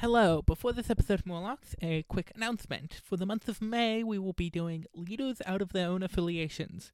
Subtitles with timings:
[0.00, 3.02] Hello, before this episode of Morlocks, a quick announcement.
[3.04, 6.90] For the month of May, we will be doing leaders out of their own affiliations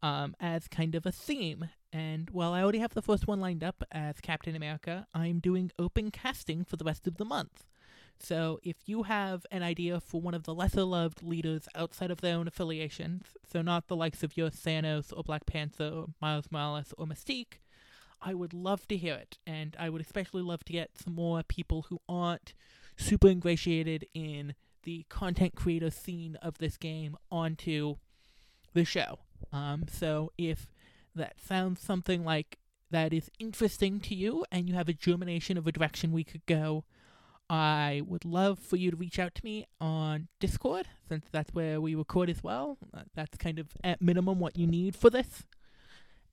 [0.00, 1.70] um, as kind of a theme.
[1.92, 5.72] And while I already have the first one lined up as Captain America, I'm doing
[5.76, 7.64] open casting for the rest of the month.
[8.20, 12.20] So if you have an idea for one of the lesser loved leaders outside of
[12.20, 16.46] their own affiliations, so not the likes of your Thanos or Black Panther or Miles
[16.52, 17.58] Morales or Mystique,
[18.20, 21.42] I would love to hear it, and I would especially love to get some more
[21.42, 22.54] people who aren't
[22.96, 27.96] super ingratiated in the content creator scene of this game onto
[28.72, 29.18] the show.
[29.52, 30.68] Um, so if
[31.14, 32.58] that sounds something like
[32.90, 36.46] that is interesting to you and you have a germination of a direction we could
[36.46, 36.84] go,
[37.48, 41.80] I would love for you to reach out to me on Discord, since that's where
[41.80, 42.76] we record as well.
[42.92, 45.44] Uh, That's kind of at minimum what you need for this.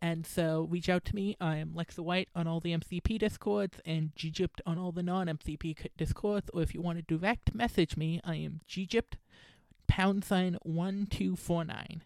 [0.04, 1.38] And so reach out to me.
[1.40, 5.92] I am Lexa White on all the MCP discords and Ggypt on all the non-MCP
[5.96, 6.50] discords.
[6.54, 9.14] Or if you want to direct message me, I am Ggypt
[9.88, 12.02] pound sign one two four nine.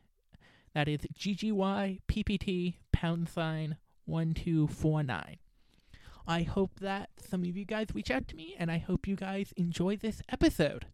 [0.75, 5.37] That is GGY PPT pound sign one two four nine.
[6.27, 9.15] I hope that some of you guys reach out to me, and I hope you
[9.15, 10.85] guys enjoy this episode.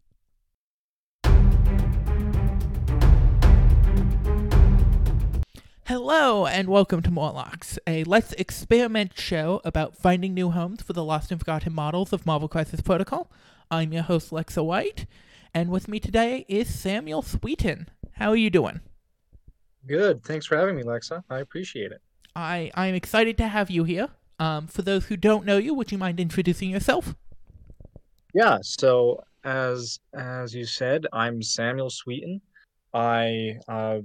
[5.86, 11.04] Hello, and welcome to Morlocks, a Let's Experiment show about finding new homes for the
[11.04, 13.30] lost and forgotten models of Marvel Crisis Protocol.
[13.70, 15.04] I'm your host, Lexa White,
[15.52, 17.90] and with me today is Samuel Sweeten.
[18.12, 18.80] How are you doing?
[19.86, 20.24] Good.
[20.24, 21.22] Thanks for having me, Lexa.
[21.28, 22.00] I appreciate it.
[22.34, 24.08] I, I'm excited to have you here.
[24.38, 27.14] Um, for those who don't know you, would you mind introducing yourself?
[28.32, 28.56] Yeah.
[28.62, 32.40] So as as you said, I'm Samuel Sweeten.
[32.94, 33.98] I uh,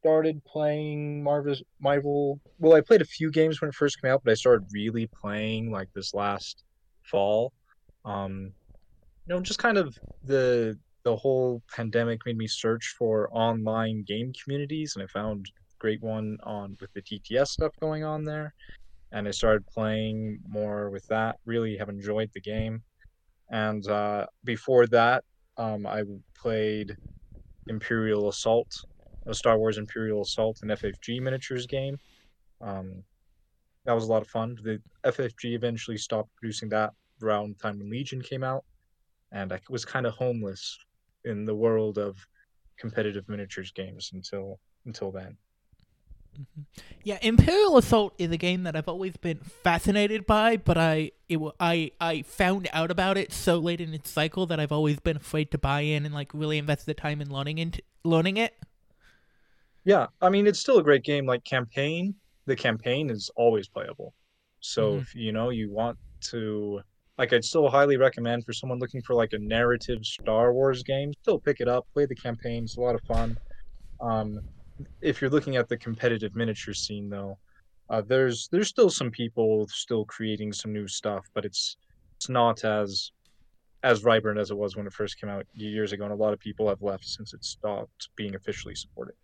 [0.00, 1.54] started playing Marvel.
[1.80, 2.40] Marvel.
[2.58, 5.06] Well, I played a few games when it first came out, but I started really
[5.08, 6.64] playing like this last
[7.02, 7.52] fall.
[8.04, 8.52] Um,
[9.26, 14.32] you know, just kind of the the whole pandemic made me search for online game
[14.42, 18.54] communities, and I found a great one on with the TTS stuff going on there.
[19.12, 21.36] and I started playing more with that.
[21.44, 22.82] Really have enjoyed the game.
[23.50, 25.24] And uh, before that,
[25.56, 26.02] um, I
[26.40, 26.96] played
[27.66, 28.72] Imperial Assault,
[29.26, 31.98] a Star Wars Imperial Assault, and FFG miniatures game.
[32.60, 33.02] Um,
[33.84, 34.58] that was a lot of fun.
[34.62, 36.92] The FFG eventually stopped producing that
[37.22, 38.64] around the time when Legion came out,
[39.32, 40.78] and I was kind of homeless
[41.24, 42.16] in the world of
[42.78, 45.36] competitive miniatures games until until then.
[47.02, 51.38] Yeah, Imperial Assault is a game that I've always been fascinated by, but I it
[51.58, 55.16] I I found out about it so late in its cycle that I've always been
[55.16, 58.54] afraid to buy in and like really invest the time in learning into learning it.
[59.84, 61.26] Yeah, I mean it's still a great game.
[61.26, 64.14] Like campaign, the campaign is always playable.
[64.60, 64.98] So Mhm.
[64.98, 65.98] if you know you want
[66.30, 66.82] to,
[67.16, 71.12] like, I'd still highly recommend for someone looking for like a narrative Star Wars game,
[71.22, 72.64] still pick it up, play the campaign.
[72.64, 73.38] It's a lot of fun.
[74.00, 74.40] Um,
[75.02, 77.38] if you're looking at the competitive miniature scene, though,
[77.90, 81.76] uh, there's there's still some people still creating some new stuff, but it's
[82.18, 83.12] it's not as
[83.84, 86.34] as vibrant as it was when it first came out years ago, and a lot
[86.34, 89.14] of people have left since it stopped being officially supported.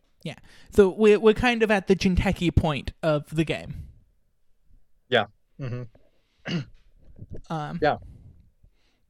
[0.71, 3.89] So we're we're kind of at the Jinteki point of the game.
[5.09, 5.27] Yeah.
[5.61, 5.87] Mm
[6.49, 6.59] hmm
[7.51, 7.97] Um, Yeah.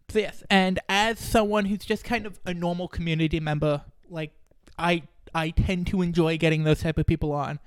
[0.09, 4.33] So yes, and as someone who's just kind of a normal community member, like
[4.79, 5.03] I
[5.35, 7.59] I tend to enjoy getting those type of people on.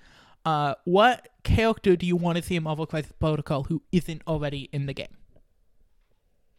[0.46, 4.70] Uh, what character do you want to see in Marvel Crisis Protocol who isn't already
[4.72, 5.18] in the game?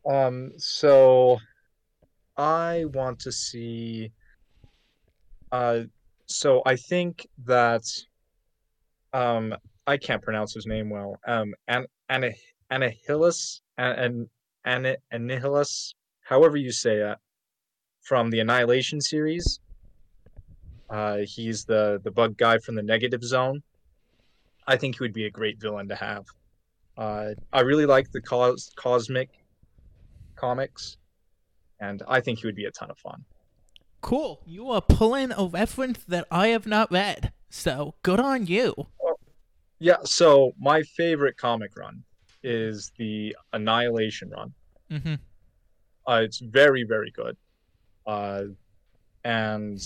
[0.08, 1.38] Um, so
[2.36, 4.12] I want to see
[5.52, 5.80] uh
[6.30, 7.82] so I think that
[9.12, 9.54] um
[9.86, 11.18] I can't pronounce his name well.
[11.26, 12.30] Um An Ana
[12.70, 14.28] Anahilus and
[14.64, 17.18] and Annihilus, however you say it,
[18.02, 19.60] from the Annihilation series.
[20.88, 23.62] Uh he's the the bug guy from the negative zone.
[24.66, 26.24] I think he would be a great villain to have.
[26.96, 29.30] Uh I really like the cos cosmic
[30.36, 30.96] comics,
[31.80, 33.24] and I think he would be a ton of fun.
[34.00, 38.74] Cool, you are pulling a reference that I have not read, so good on you.
[39.78, 42.02] Yeah, so my favorite comic run
[42.42, 44.52] is the Annihilation run.
[44.90, 45.14] hmm
[46.06, 47.36] Uh, it's very, very good,
[48.06, 48.44] uh,
[49.24, 49.78] and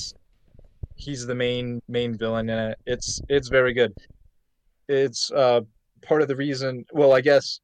[0.96, 2.78] he's the main main villain in it.
[2.86, 3.92] It's it's very good.
[4.88, 5.62] It's uh,
[6.02, 6.84] part of the reason.
[6.92, 7.60] Well, I guess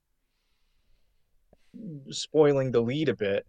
[2.10, 3.46] spoiling the lead a bit.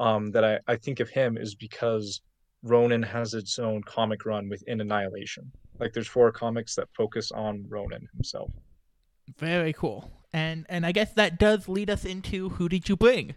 [0.00, 2.20] Um, that I, I think of him is because
[2.64, 5.52] Ronan has its own comic run within Annihilation.
[5.78, 8.50] Like there's four comics that focus on Ronan himself.
[9.38, 10.10] Very cool.
[10.32, 13.34] And and I guess that does lead us into who did you bring?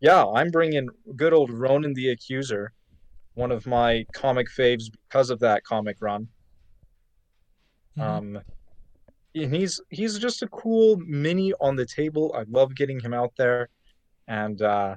[0.00, 2.72] yeah, I'm bringing good old Ronan the Accuser,
[3.34, 6.28] one of my comic faves because of that comic run.
[7.96, 8.02] Mhm.
[8.02, 8.40] Um,
[9.34, 12.32] and he's he's just a cool mini on the table.
[12.36, 13.70] I love getting him out there,
[14.28, 14.94] and uh,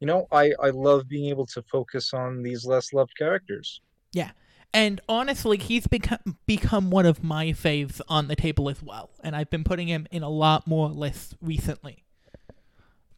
[0.00, 3.80] you know, I I love being able to focus on these less loved characters.
[4.12, 4.30] Yeah.
[4.72, 9.34] And honestly, he's become become one of my faves on the table as well, and
[9.34, 12.04] I've been putting him in a lot more lists recently.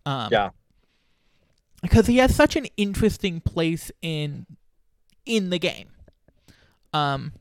[0.07, 0.51] Um, Yeah.
[1.83, 4.47] because he has such an interesting place in
[5.27, 5.89] in the game.
[6.95, 7.33] Um,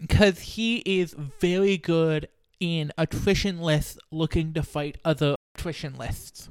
[0.00, 2.28] because he is very good
[2.58, 6.48] in attrition lists looking to fight other attrition lists.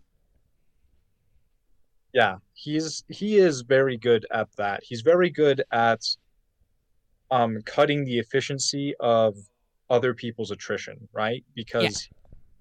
[2.14, 4.82] Yeah, he's he is very good at that.
[4.84, 6.02] He's very good at
[7.32, 9.36] um cutting the efficiency of
[9.90, 11.44] other people's attrition, right?
[11.56, 12.10] Because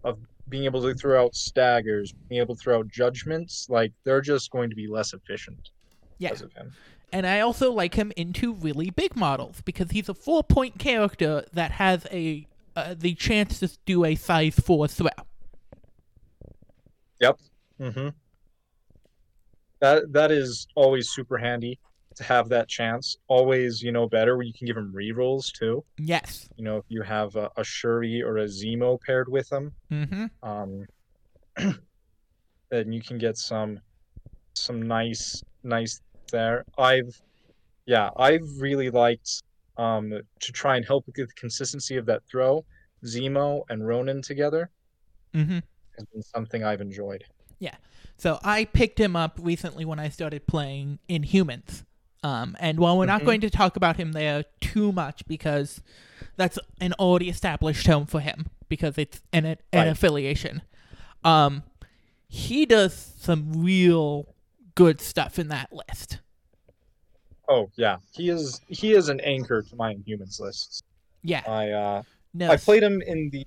[0.05, 0.19] of
[0.49, 4.51] being able to throw out staggers, being able to throw out judgments, like they're just
[4.51, 5.71] going to be less efficient
[6.19, 6.31] Yeah.
[6.31, 6.73] because of him.
[7.13, 11.45] And I also like him into really big models because he's a four point character
[11.53, 12.47] that has a
[12.77, 15.09] uh, the chance to do a size four throw.
[17.21, 17.39] Yep.
[17.81, 18.09] Mm-hmm.
[19.81, 21.79] That that is always super handy
[22.17, 23.17] to have that chance.
[23.29, 25.85] Always, you know, better when you can give him rerolls too.
[25.99, 26.49] Yes.
[26.57, 30.27] You know, if you have a, a Shuri or a Zemo paired with them, Mm-hmm.
[30.43, 30.87] um,
[32.71, 33.81] then you can get some
[34.55, 36.01] some nice nice
[36.33, 36.65] there.
[36.77, 37.21] I've
[37.87, 39.43] yeah, I've really liked
[39.77, 40.11] um
[40.41, 42.65] to try and help with the consistency of that throw.
[43.05, 44.71] Zemo and Ronan together
[45.35, 45.59] Mm-hmm.
[45.99, 47.23] has been something I've enjoyed.
[48.19, 51.85] So I picked him up recently when I started playing Inhumans.
[52.25, 53.27] Um, and while we're not Mhm.
[53.27, 55.81] going to talk about him there too much because
[56.37, 59.87] that's an already established home for him because it's an, an Right.
[59.87, 60.63] affiliation,
[61.23, 61.63] um,
[62.29, 64.35] he does some real
[64.75, 66.19] good stuff in that list.
[67.49, 70.85] Oh yeah, he is he is an anchor to my Inhumans list.
[71.23, 71.43] Yeah.
[71.47, 72.03] I uh
[72.35, 72.51] No.
[72.51, 73.47] I played him in the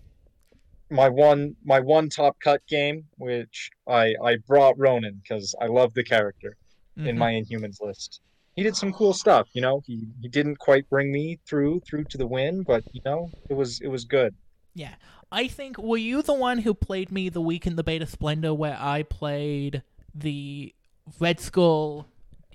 [0.91, 5.93] my one my one top cut game, which I I brought Ronan because I love
[5.93, 6.57] the character
[6.97, 7.17] in mhm.
[7.17, 8.21] my Inhumans list.
[8.55, 9.81] He did some cool stuff, you know.
[9.85, 13.53] He he didn't quite bring me through through to the win, but you know it
[13.53, 14.35] was it was good.
[14.73, 14.95] Yeah.
[15.31, 18.53] I think were you the one who played me the week in the Beta Splendor
[18.53, 19.81] where I played
[20.13, 20.75] the
[21.19, 22.05] Red Skull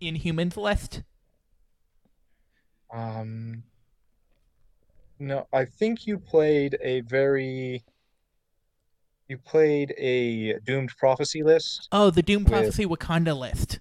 [0.01, 1.03] Inhumans list?
[2.93, 3.63] Um,
[5.19, 7.83] no, I think you played a very
[9.29, 11.89] you played a Doomed Prophecy list.
[11.93, 13.81] Oh, the Doom With- Prophecy Wakanda list.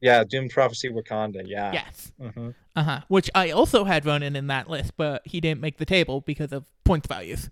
[0.00, 1.42] Yeah, Doomed Prophecy Wakanda.
[1.44, 1.72] Yeah.
[1.72, 2.12] Yes.
[2.20, 3.00] hmm Uh huh.
[3.08, 6.52] Which I also had Ronan in that list, but he didn't make the table because
[6.52, 7.50] of points values.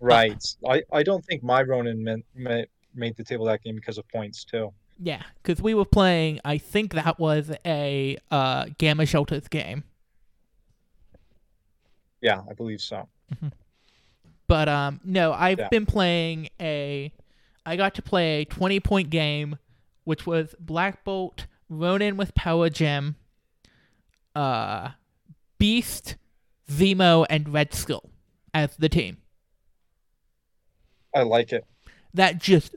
[0.00, 0.42] Right.
[0.66, 2.62] I, I don't think my Ronan meant, ma-
[2.94, 4.72] made the table that game because of points too.
[4.98, 6.40] Yeah, because we were playing.
[6.42, 9.84] I think that was a uh, Gamma Shelters game.
[12.22, 13.06] Yeah, I believe so.
[14.48, 15.68] But um, no, I've Yeah.
[15.68, 17.12] been playing a.
[17.64, 19.58] I got to play a twenty point game,
[20.04, 23.16] which was Black Bolt, Ronan with Power Gem,
[24.36, 24.90] uh,
[25.58, 26.16] Beast,
[26.70, 28.10] Zemo, and Red Skull
[28.54, 29.18] as the team.
[31.14, 31.64] I like it.
[32.14, 32.76] That just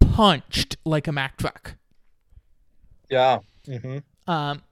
[0.00, 1.76] punched like a Mack truck.
[3.10, 3.38] Yeah.
[3.66, 4.62] hmm Um,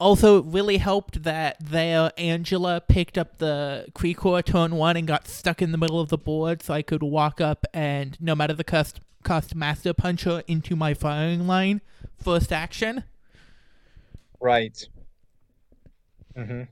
[0.00, 5.26] also, it really helped that there Angela picked up the Kree turn one and got
[5.28, 8.54] stuck in the middle of the board, so I could walk up and no matter
[8.54, 11.80] the cost, cost Master Puncher into my firing line
[12.22, 13.04] first action,
[14.40, 14.76] Right.
[16.36, 16.62] Mm-hmm.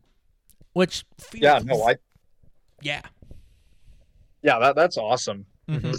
[0.73, 1.59] which feels, Yeah.
[1.65, 1.83] No.
[1.83, 1.97] I.
[2.81, 3.03] yeah
[4.43, 4.59] Yeah.
[4.61, 5.47] That that's awesome.
[5.69, 5.97] Mhm.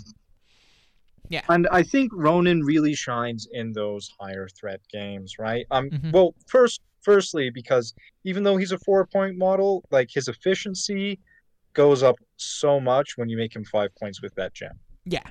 [1.29, 1.41] Yeah.
[1.49, 5.65] And I think Ronan really shines in those higher threat games, right?
[5.71, 5.89] Um.
[5.89, 6.13] Mhm.
[6.13, 7.93] Well, first, firstly, because
[8.25, 11.19] even though he's a four point model, like his efficiency
[11.73, 14.77] goes up so much when you make him five points with that gem.
[15.05, 15.23] yeah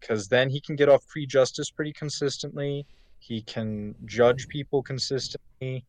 [0.00, 2.86] because then he can get off Kree Justice pretty consistently.
[3.18, 5.84] He can judge people consistently.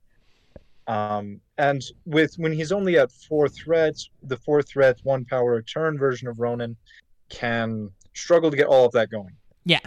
[0.87, 5.97] Um, and with when he's only at four threats, the four threat one power return
[5.97, 6.75] version of Ronan
[7.29, 9.35] can struggle to get all of that going.
[9.65, 9.79] Yeah,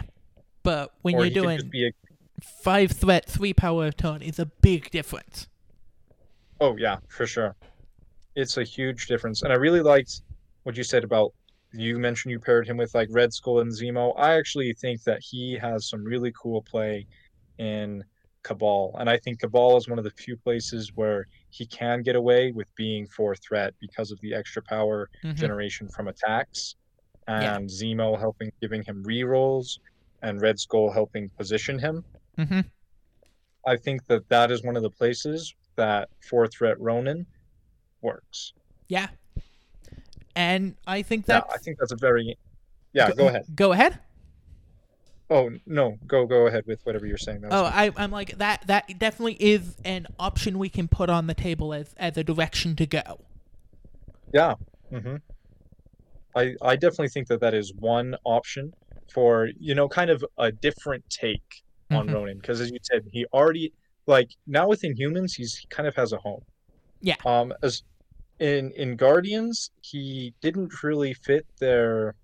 [0.63, 1.91] but when or you're doing just be a,
[2.41, 5.47] five threat three power turn is a big difference
[6.61, 7.55] oh yeah, for sure.
[8.35, 10.21] It's a huge difference, and I really liked
[10.63, 11.33] what you said about
[11.73, 14.13] you mentioned you paired him with like Red Skull and Zemo.
[14.17, 17.05] I actually think that he has some really cool play
[17.57, 18.03] in
[18.43, 22.15] Cabal, and I think Cabal is one of the few places where he can get
[22.15, 25.35] away with being four threat because of the extra power Mhm.
[25.35, 26.75] generation from attacks,
[27.27, 27.55] Yeah.
[27.57, 29.79] and Zemo helping giving him rerolls,
[30.21, 32.05] and Red Skull helping position him.
[32.37, 32.61] Mm-hmm.
[33.65, 37.25] I think that that is one of the places that four threat Ronan
[38.01, 38.53] works.
[38.87, 39.07] Yeah.
[40.35, 42.37] And I think that Yeah, I think that's a very
[42.93, 43.11] yeah.
[43.11, 43.45] Go ahead.
[43.55, 43.99] Go ahead.
[45.29, 47.43] Oh no, go go ahead with whatever you're saying.
[47.49, 47.63] Oh.
[47.65, 48.67] I, I'm like that.
[48.67, 52.75] That definitely is an option we can put on the table as as a direction
[52.75, 53.19] to go.
[54.33, 54.55] yeah.
[54.91, 55.15] Mm-hmm.
[56.35, 58.73] I I definitely think that that is one option
[59.11, 61.62] for you know kind of a different take
[61.95, 62.13] on Mhm.
[62.13, 63.71] Ronan because as you said he already
[64.07, 66.43] like now with Inhumans he's he kind of has a home.
[67.01, 67.15] Yeah.
[67.25, 67.83] Um as
[68.39, 72.15] in in Guardians he didn't really fit their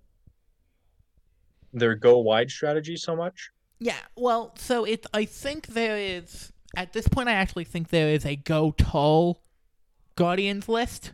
[1.73, 3.51] their go wide strategy so much.
[3.79, 3.99] Yeah.
[4.15, 5.07] Well, so it's.
[5.13, 7.29] I think there is at this point.
[7.29, 9.39] I actually think there is a go tall
[10.15, 11.13] Guardians list.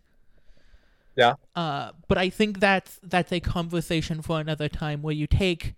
[1.15, 1.35] Yeah.
[1.55, 5.75] Uh, but I think that's that's a conversation for another time where you take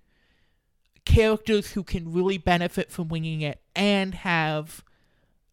[1.08, 4.84] characters who can really benefit from winging it and have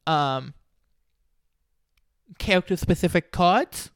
[0.07, 0.53] um
[2.39, 3.91] character specific cards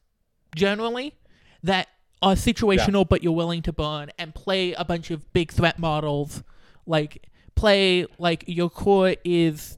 [0.55, 1.15] generally
[1.61, 1.89] that
[2.21, 6.43] are situational but you're willing to burn and play a bunch of big threat models
[6.85, 9.77] like play like your core is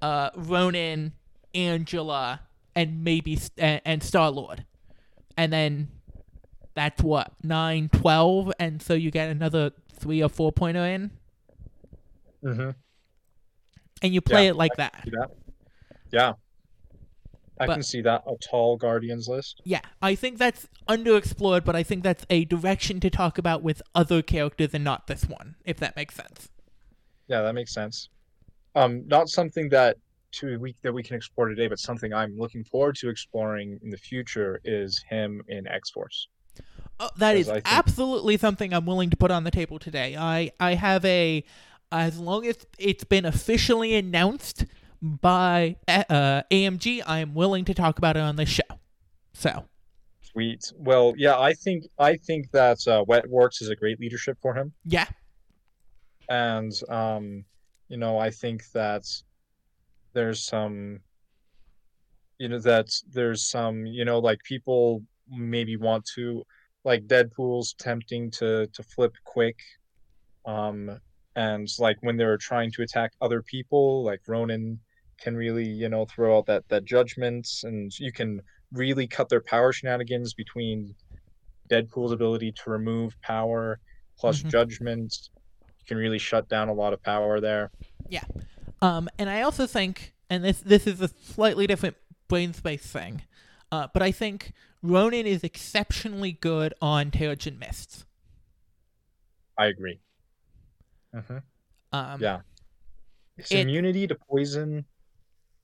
[0.00, 1.12] uh Ronan,
[1.52, 2.40] Angela
[2.74, 4.64] and maybe and, and Star Lord.
[5.36, 5.88] And then
[6.74, 11.10] that's what 9 12 and so you get another 3 or 4 pointer in
[12.44, 12.70] Mm-hmm.
[14.02, 15.04] and you play Yeah, it like that.
[15.06, 15.30] That?
[16.10, 16.32] Yeah.
[17.60, 19.60] I But- can see that a tall Guardians list.
[19.64, 23.80] Yeah, I think that's underexplored, but I think that's a direction to talk about with
[23.94, 26.48] other characters and not this one, if that makes sense.
[27.28, 28.08] Yeah, that makes sense.
[28.74, 29.96] Um, not something that
[30.32, 33.90] to we that we can explore today, but something I'm looking forward to exploring in
[33.90, 36.26] the future is him in X Force.
[37.00, 40.16] Oh, that is think- absolutely something I'm willing to put on the table today.
[40.16, 41.44] I I have a
[41.90, 44.64] as long as it's been officially announced
[45.02, 48.78] by uh, AMG, I am willing to talk about it on this show.
[49.32, 49.66] So
[50.32, 50.72] Sweet.
[50.78, 54.72] Well, yeah, I think I think that uh, Wetworks is a great leadership for him,
[54.84, 55.06] yeah,
[56.30, 57.44] and um,
[57.88, 59.04] you know, I think that
[60.14, 61.00] there's some,
[62.38, 66.44] you know, that there's some, you know, like people maybe want to,
[66.84, 69.58] like Deadpool's tempting to to flip quick,
[70.46, 70.98] um,
[71.36, 74.78] and like when they're trying to attack other people, like Ronan
[75.18, 78.40] can really, you know, throw out that that judgment, and you can
[78.72, 80.94] really cut their power shenanigans between
[81.68, 83.78] Deadpool's ability to remove power
[84.18, 84.50] plus Mhm.
[84.50, 85.28] judgment.
[85.66, 87.70] You can really shut down a lot of power there.
[88.08, 88.24] Yeah.
[88.80, 91.96] Um, and I also think, and this this is a slightly different
[92.28, 93.22] brain space thing,
[93.72, 94.52] uh, but I think
[94.82, 98.04] Ronan is exceptionally good on Terrigen Mists.
[99.58, 99.98] I agree.
[101.12, 101.38] hmm
[101.92, 102.40] Um, Yeah.
[103.36, 104.84] His It- immunity to poison,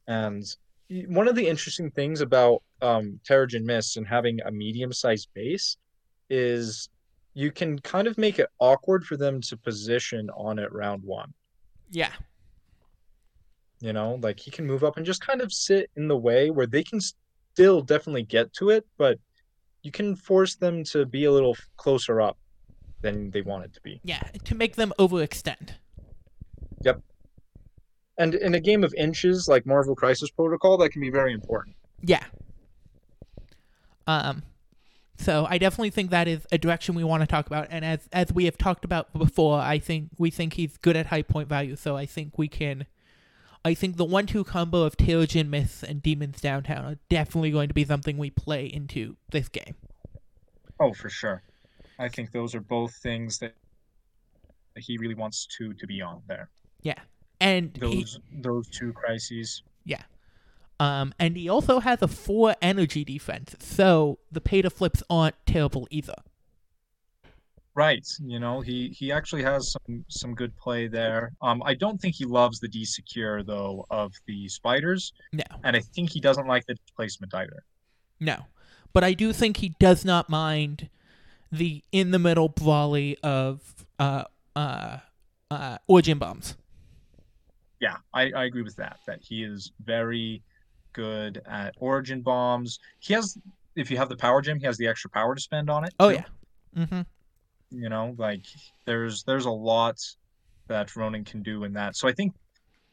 [0.06, 0.44] and
[1.08, 5.76] one of the interesting things about um, Terrigen Mist and having a medium-sized base
[6.30, 6.88] is
[7.34, 11.32] you can kind of make it awkward for them to position on it round one.
[11.90, 12.12] yeah,
[13.80, 16.50] You know, like he can move up and just kind of sit in the way
[16.50, 17.00] where they can
[17.58, 19.18] still definitely get to it, but
[19.82, 22.38] you can force them to be a little closer up
[23.00, 24.00] than they want it to be.
[24.04, 25.70] yeah, to make them overextend.
[26.84, 27.02] Yep.
[28.16, 31.74] And in a game of inches like Marvel Crisis Protocol, that can be very important.
[32.00, 32.24] Yeah.
[34.06, 34.44] Um,
[35.16, 38.08] so I definitely think that is a direction we want to talk about, and as
[38.12, 41.48] as we have talked about before, I think we think he's good at high point
[41.48, 41.74] value.
[41.74, 42.86] So I think we can.
[43.64, 47.74] I think the one-two combo of Terrigen Mists and Demons Downtown are definitely going to
[47.74, 49.74] be something we play into this game.
[50.80, 51.42] Oh, for sure.
[51.98, 53.54] I think those are both things that
[54.74, 56.48] that he really wants to to be on there.
[56.82, 57.00] Yeah.
[57.40, 59.62] And he, Those those two crises.
[59.84, 60.02] Yeah.
[60.80, 65.34] Um, and he also has a four energy defense, so the pay to flips aren't
[65.44, 66.14] terrible either.
[67.78, 68.04] Right.
[68.24, 71.30] You know, he he actually has some some good play there.
[71.40, 75.76] Um, I don't think he loves the D secure though of the spiders, No, and
[75.76, 77.62] I think he doesn't like the displacement either.
[78.18, 78.46] no,
[78.92, 80.88] but I do think he does not mind
[81.52, 84.24] the in the middle volley of uh
[84.56, 84.98] uh
[85.48, 86.56] uh origin bombs.
[87.78, 88.98] Yeah, I, I agree with that.
[89.06, 90.42] That he is very
[90.94, 92.80] good at origin bombs.
[92.98, 93.38] He has,
[93.76, 95.94] if you have the power gem, he has the extra power to spend on it.
[96.00, 96.16] Oh too.
[96.16, 96.24] yeah.
[96.76, 97.02] Mm-hmm.
[97.70, 98.44] You know like
[98.86, 99.96] there's there's a lot
[100.68, 102.32] that ronan can do in that so i think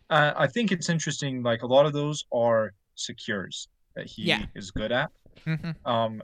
[0.09, 4.45] uh, i think it's interesting like a lot of those are secures that he Yeah.
[4.55, 5.09] is good at
[5.45, 5.71] Mm-hmm.
[5.89, 6.21] um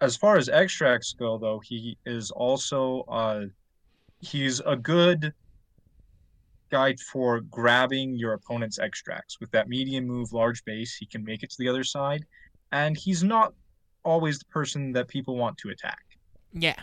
[0.00, 3.42] as far as extracts go though he is also uh
[4.20, 5.32] he's a good
[6.70, 9.40] guy for grabbing your opponent's extracts.
[9.40, 12.24] With that medium move, large base, he can make it to the other side,
[12.70, 13.54] and he's not
[14.04, 15.98] always the person that people want to attack.
[16.52, 16.76] Yeah.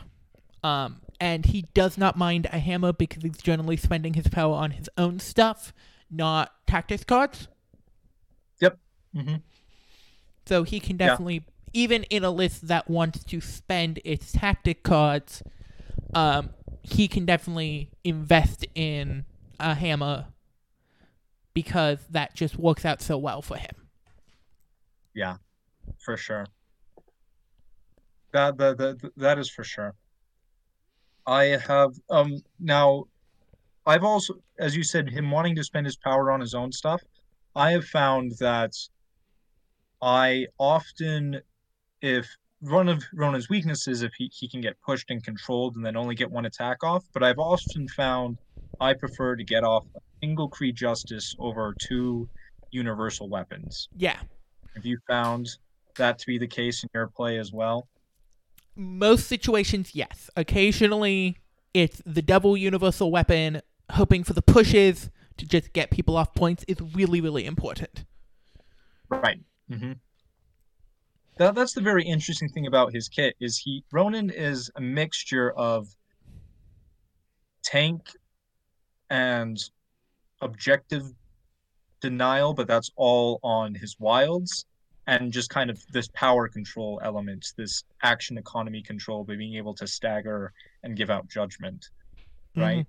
[0.67, 4.71] Um, and he does not mind a hammer because he's generally spending his power on
[4.71, 5.74] his own stuff,
[6.12, 7.47] not tactics cards.
[9.15, 9.36] Mm-hmm.
[10.45, 11.07] So he can Yeah.
[11.07, 15.43] definitely, even in a list that wants to spend its tactic cards,
[16.13, 16.51] um,
[16.83, 19.25] he can definitely invest in
[19.59, 20.27] a hammer
[21.53, 23.89] because that just works out so well for him.
[25.13, 25.38] Yeah,
[26.00, 26.45] for sure.
[28.31, 29.95] That that that that is for sure.
[31.27, 33.05] I have um now
[33.86, 37.03] I've also as you said him wanting to spend his power on his own stuff.
[37.55, 38.72] I have found that
[40.01, 41.41] I often
[42.01, 45.98] if one of Ronan's weaknesses if he, he can get pushed and controlled and then
[45.98, 48.38] only get one attack off, but I've often found
[48.79, 52.29] I prefer to get off a single Kree Justice over two
[52.72, 53.89] universal weapons.
[53.96, 54.19] Yeah.
[54.75, 55.48] Have you found
[55.98, 57.88] that to be the case in your play as well?
[58.77, 60.29] Most situations, yes.
[60.36, 61.38] Occasionally,
[61.74, 66.63] it's the double universal weapon, hoping for the pushes to just get people off points
[66.67, 68.05] is really, really important.
[69.10, 69.39] Right.
[69.72, 69.93] Mm-hmm.
[71.38, 75.51] That that's the very interesting thing about his kit is he Ronan is a mixture
[75.51, 75.88] of
[77.63, 78.01] tank
[79.10, 79.57] and
[80.41, 81.03] objective
[82.01, 84.65] denial, but that's all on his wilds,
[85.08, 89.74] and just kind of this power control element, this action economy control by being able
[89.74, 90.52] to stagger
[90.84, 91.90] and give out judgment.
[92.56, 92.86] Right.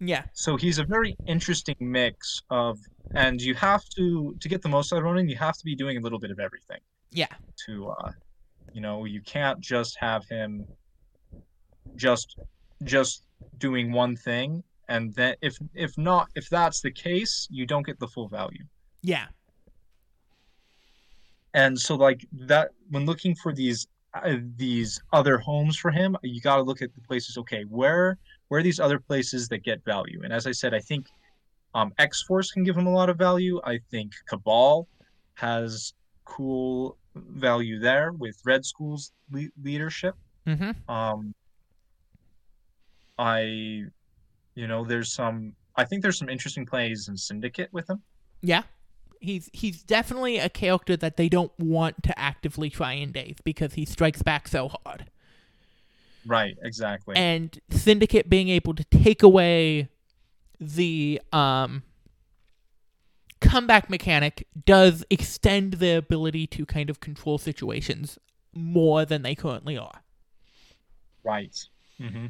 [0.00, 0.24] Yeah.
[0.32, 2.78] So he's a very interesting mix of,
[3.14, 5.76] and you have to to get the most out of Ronan, you have to be
[5.76, 6.80] doing a little bit of everything.
[7.10, 7.28] Yeah.
[7.66, 8.10] To, uh,
[8.72, 10.66] you know, you can't just have him
[11.96, 12.36] just
[12.84, 13.26] just
[13.58, 17.98] doing one thing, and then if if not if that's the case, you don't get
[17.98, 18.64] the full value.
[19.02, 19.26] Yeah.
[21.54, 26.40] And so like that when looking for these uh, these other homes for him, you
[26.40, 27.36] got to look at the places.
[27.38, 30.20] Okay, where where are these other places that get value?
[30.24, 31.06] And as I said, I think
[31.74, 33.60] um, X Force can give him a lot of value.
[33.64, 34.86] I think Cabal
[35.34, 40.14] has cool value there with Red Skull's le- leadership.
[40.46, 40.90] Mm-hmm.
[40.90, 41.34] Um,
[43.18, 43.40] I,
[44.54, 45.54] you know, there's some.
[45.76, 48.02] I think there's some interesting plays in Syndicate with him.
[48.42, 48.62] Yeah.
[49.22, 53.74] He's he's definitely a character that they don't want to actively try and daze because
[53.74, 55.06] he strikes back so hard.
[56.26, 56.56] Right.
[56.62, 57.16] Exactly.
[57.16, 59.88] And Syndicate being able to take away
[60.60, 61.82] the um
[63.40, 68.18] comeback mechanic does extend their ability to kind of control situations
[68.54, 70.02] more than they currently are.
[71.24, 71.56] right.
[72.00, 72.26] Mm-hmm.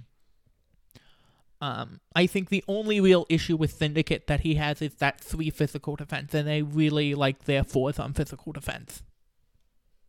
[1.62, 5.48] Um, I think the only real issue with Syndicate that he has is that three
[5.48, 9.05] physical defense, and they really like their fourth on physical defense.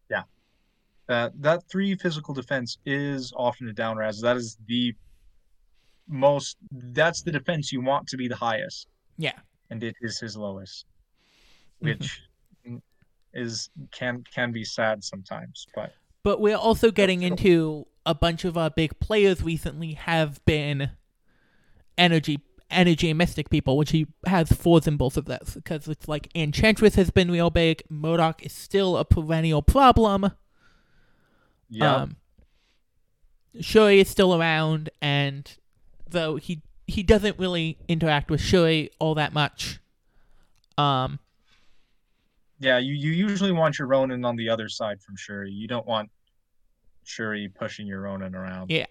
[0.09, 0.23] Yeah,
[1.07, 4.19] that that three physical defense is often a down res.
[4.19, 4.95] That is the
[6.07, 6.57] most.
[6.71, 8.87] That's the defense you want to be the highest,
[9.17, 9.39] Yeah.
[9.69, 10.87] and it is his lowest,
[11.83, 11.99] Mhm.
[11.99, 12.21] which
[13.35, 15.67] is can can be sad sometimes.
[15.75, 20.89] But But we're also getting into a bunch of our big players recently have been
[21.97, 26.08] energy energy and mystic people, which he has fours in both of this, Because it's
[26.08, 30.32] like Enchantress has been real big, MODOK is still a perennial problem.
[31.69, 32.15] yeah, Um,
[33.62, 35.56] Shuri is still around, and
[36.10, 39.79] though he he doesn't really interact with Shuri all that much.
[40.77, 41.19] Um,
[42.60, 42.79] yeah.
[42.79, 45.51] You you usually want your Ronan on the other side from Shuri.
[45.51, 46.10] You don't want
[47.03, 48.71] Shuri pushing your Ronan around.
[48.71, 48.88] Yeah.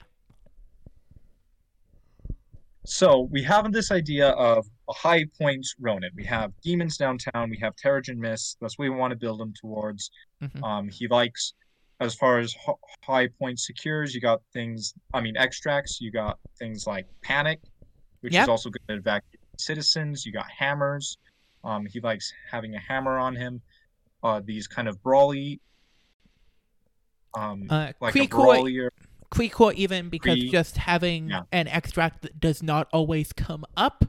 [2.84, 6.10] So we have this idea of a high point Ronan.
[6.16, 7.48] We have demons downtown.
[7.50, 8.58] We have Terrigen Mist.
[8.60, 10.10] That's what we want to build him towards.
[10.42, 10.62] mhm.
[10.64, 11.54] Um, he likes,
[12.00, 14.94] as far as h- high point secures, you got things.
[15.14, 16.00] I mean, extracts.
[16.00, 17.60] You got things like panic,
[18.20, 18.42] which Yep.
[18.44, 20.26] is also good at evacuating citizens.
[20.26, 21.18] You got hammers.
[21.62, 23.62] Um, he likes having a hammer on him.
[24.24, 25.60] Uh, these kind of brawly.
[27.34, 28.90] Um, uh, like a brawlier.
[29.32, 31.42] Kree even because just having yeah.
[31.50, 34.04] an extract that does not always come up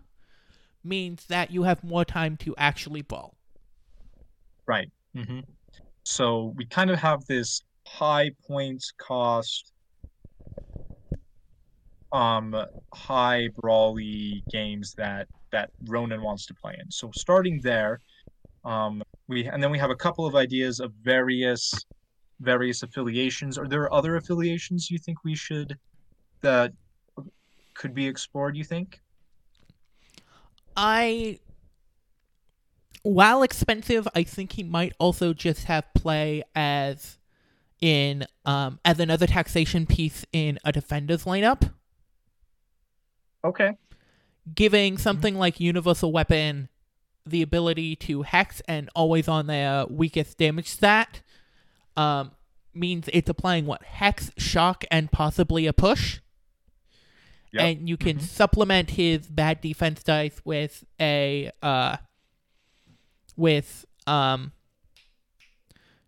[0.83, 3.35] means that you have more time to actually brawl.
[4.65, 4.91] Right.
[5.15, 5.39] hmm
[6.03, 9.71] So we kind of have this high points cost,
[12.11, 12.55] um,
[12.93, 16.91] high brawly games that that Ronan wants to play in.
[16.91, 17.99] So starting there,
[18.65, 21.73] um, we and then we have a couple of ideas of various
[22.43, 23.57] various affiliations.
[23.57, 25.77] Are there other affiliations you think we should
[26.41, 26.73] that
[27.73, 28.55] could be explored?
[28.55, 29.01] You think?
[30.75, 31.39] I
[33.03, 37.17] while expensive, I think he might also just have play as
[37.81, 41.71] in um as another taxation piece in a defender's lineup.
[43.43, 43.71] Okay.
[44.53, 46.69] Giving something like universal weapon
[47.25, 51.21] the ability to hex and always on their weakest damage stat
[51.97, 52.31] um
[52.73, 56.19] means it's applying what hex, shock, and possibly a push.
[57.51, 57.63] Yep.
[57.63, 58.21] And you can Mhm.
[58.23, 61.97] supplement his bad defense dice with a uh
[63.37, 64.51] with um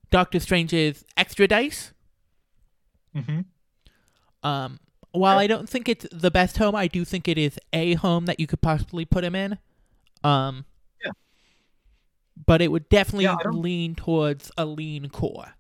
[0.10, 1.92] Doctor Strange's extra dice.
[3.16, 3.42] Mm-hmm.
[4.48, 4.80] Um
[5.12, 5.38] while.
[5.38, 8.40] I don't think it's the best home, I do think it is a home that
[8.40, 9.58] you could possibly put him in.
[10.24, 10.66] Um
[11.04, 11.12] Yeah.
[12.46, 15.54] But it would definitely Yeah, lean towards a lean core.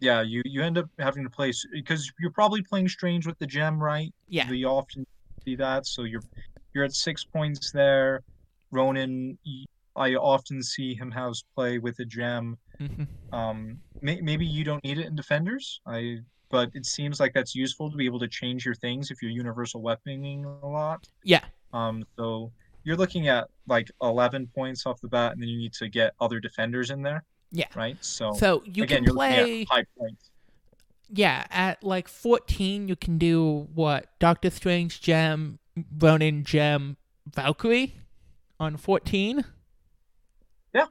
[0.00, 3.46] Yeah, you you end up having to play because you're probably playing Strange with the
[3.46, 4.12] gem, right?
[4.28, 4.48] Yeah.
[4.50, 5.06] We often
[5.44, 6.22] see that, so you're
[6.74, 8.22] you're at six points there.
[8.70, 9.38] Ronan,
[9.96, 12.58] I often see him house play with a gem.
[12.80, 13.06] Mhm.
[13.32, 15.80] Um, may, maybe you don't need it in defenders.
[15.86, 16.18] I
[16.50, 19.30] but it seems like that's useful to be able to change your things if you're
[19.30, 21.04] universal weaponing a lot.
[21.24, 21.44] Yeah.
[21.72, 22.52] Um, so
[22.84, 26.14] you're looking at like 11 points off the bat, and then you need to get
[26.20, 27.24] other defenders in there.
[27.54, 27.66] Yeah.
[27.74, 27.96] Right.
[28.00, 30.30] So, So you again, can you're play high points.
[31.08, 34.06] Yeah, at like 14, you can do what?
[34.18, 35.58] Doctor Strange Gem,
[35.98, 36.96] Ronan Gem,
[37.32, 37.94] Valkyrie
[38.58, 39.44] on 14.
[40.74, 40.86] Yeah.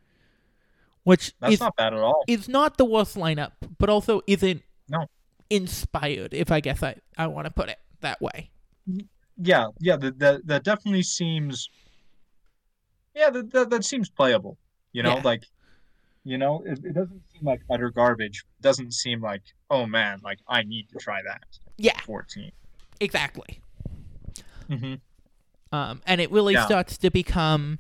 [1.04, 2.24] Which That's is, not bad at all.
[2.28, 5.08] is not the worst lineup, but also isn't No.
[5.50, 8.50] inspired, if I guess I, I want to put it that way.
[8.90, 9.08] Mm-hmm.
[9.42, 11.68] Yeah, yeah, that that, that definitely seems.
[13.16, 14.58] Yeah, that, that that seems playable.
[14.94, 15.22] You know, Yeah.
[15.24, 15.44] like,
[16.24, 18.46] you know, it, it doesn't seem like utter garbage.
[18.60, 21.44] It doesn't seem like, oh man, like I need to try that.
[21.78, 22.52] Yeah, 14.
[23.00, 23.60] exactly.
[24.70, 24.96] Mm-hmm.
[25.76, 26.66] Um, and it really Yeah.
[26.66, 27.80] starts to become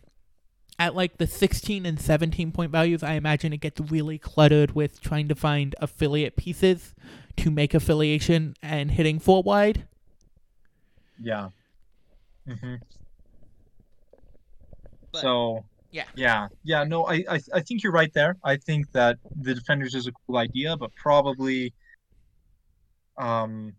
[0.79, 3.03] at like the 16 and 17 point values.
[3.03, 6.93] I imagine it gets really cluttered with trying to find affiliate pieces
[7.37, 9.87] to make affiliation and hitting four wide.
[11.21, 11.49] Yeah.
[12.47, 12.75] Mm-hmm.
[15.11, 15.65] But- so.
[15.93, 16.05] Yeah.
[16.15, 16.47] Yeah.
[16.63, 16.83] Yeah.
[16.83, 18.35] No, I, I I think you're right there.
[18.43, 21.73] I think that the defenders is a cool idea, but probably.
[23.17, 23.73] Um,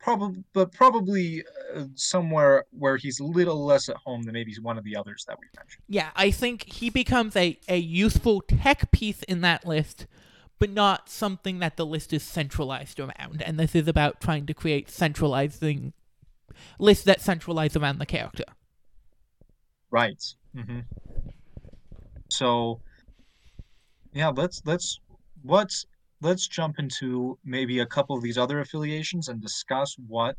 [0.00, 4.76] probably, but probably uh, somewhere where he's a little less at home than maybe one
[4.76, 5.82] of the others that we mentioned.
[5.88, 10.06] Yeah, I think he becomes a, a useful tech piece in that list,
[10.58, 13.42] but not something that the list is centralized around.
[13.42, 15.92] And this is about trying to create centralizing
[16.78, 18.44] lists that centralize around the character.
[19.90, 20.22] Right.
[20.54, 20.80] Mm-hmm.
[22.38, 22.80] So,
[24.12, 25.00] yeah, let's let's
[25.44, 25.84] let's
[26.20, 30.36] let's jump into maybe a couple of these other affiliations and discuss what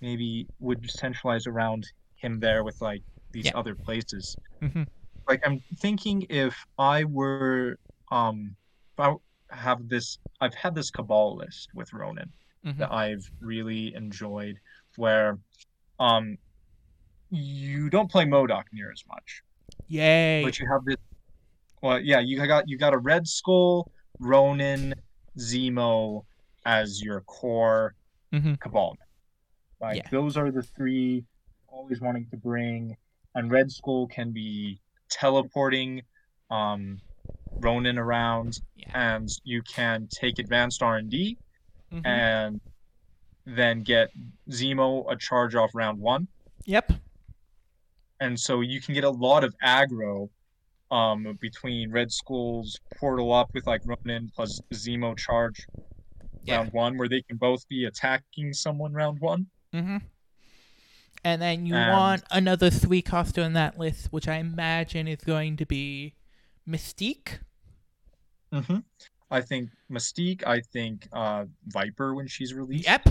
[0.00, 1.84] maybe would centralize around
[2.16, 3.54] him there with like these Yeah.
[3.54, 4.38] other places.
[4.62, 4.84] hmm
[5.28, 7.78] Like I'm thinking if I were
[8.12, 8.56] um
[8.98, 9.14] if I
[9.56, 12.32] have this I've had this cabal list with Ronan
[12.64, 14.56] hmm that I've really enjoyed
[14.96, 15.38] where
[16.00, 16.38] um
[17.30, 19.42] you don't play MODOK near as much
[19.88, 20.42] Yay.
[20.42, 20.96] but you have this
[21.82, 24.94] well yeah you got you got a red skull ronan
[25.38, 26.24] zemo
[26.66, 27.94] as your core
[28.32, 28.96] hmm cabal
[29.80, 30.08] like Yeah.
[30.10, 31.24] those are the three
[31.68, 32.96] always wanting to bring
[33.34, 36.02] and red skull can be teleporting
[36.50, 36.98] um
[37.60, 38.90] ronan around Yeah.
[38.94, 41.36] and you can take advanced r&d
[41.92, 42.06] Mhm.
[42.06, 42.60] and
[43.46, 44.10] then get
[44.50, 46.28] zemo a charge off round one
[46.64, 46.92] Yep.
[48.20, 50.28] and so you can get a lot of aggro
[50.90, 55.66] um between Red Skull's portal up with like Ronan plus Zemo charge
[56.44, 56.56] Yeah.
[56.58, 59.46] round one, where they can both be attacking someone round one.
[59.72, 59.98] hmm
[61.24, 65.20] And then you And- want another three coster in that list, which I imagine is
[65.24, 66.14] going to be
[66.66, 67.40] Mystique.
[68.52, 68.78] Mm-hmm.
[69.30, 70.42] I think Mystique.
[70.46, 72.86] I think uh Viper when she's released.
[72.86, 73.08] Yep.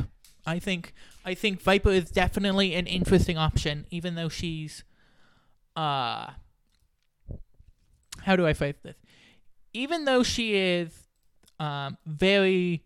[0.47, 0.93] I think
[1.25, 4.83] I think Viper is definitely an interesting option, even though she's
[5.75, 6.31] uh
[8.27, 8.95] how do I phrase this?
[9.73, 11.07] Even though she is
[11.59, 12.83] um very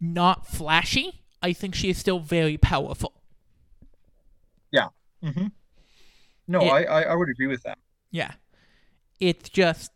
[0.00, 3.12] not flashy, I think she is still very powerful.
[4.70, 4.88] Yeah.
[5.24, 5.46] Mm-hmm.
[6.48, 7.78] No, It- I, I I would agree with that.
[8.10, 8.32] Yeah.
[9.20, 9.90] It's just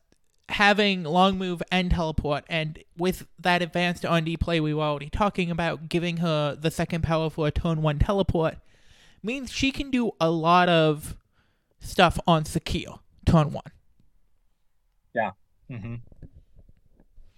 [0.50, 5.50] having long move and teleport and with that advanced R&D play we were already talking
[5.50, 8.58] about giving her the second power for a turn 1 teleport
[9.22, 11.16] means she can do a lot of
[11.80, 13.52] stuff on Sakir turn
[15.14, 15.32] 1.
[15.70, 15.94] Mm-hmm.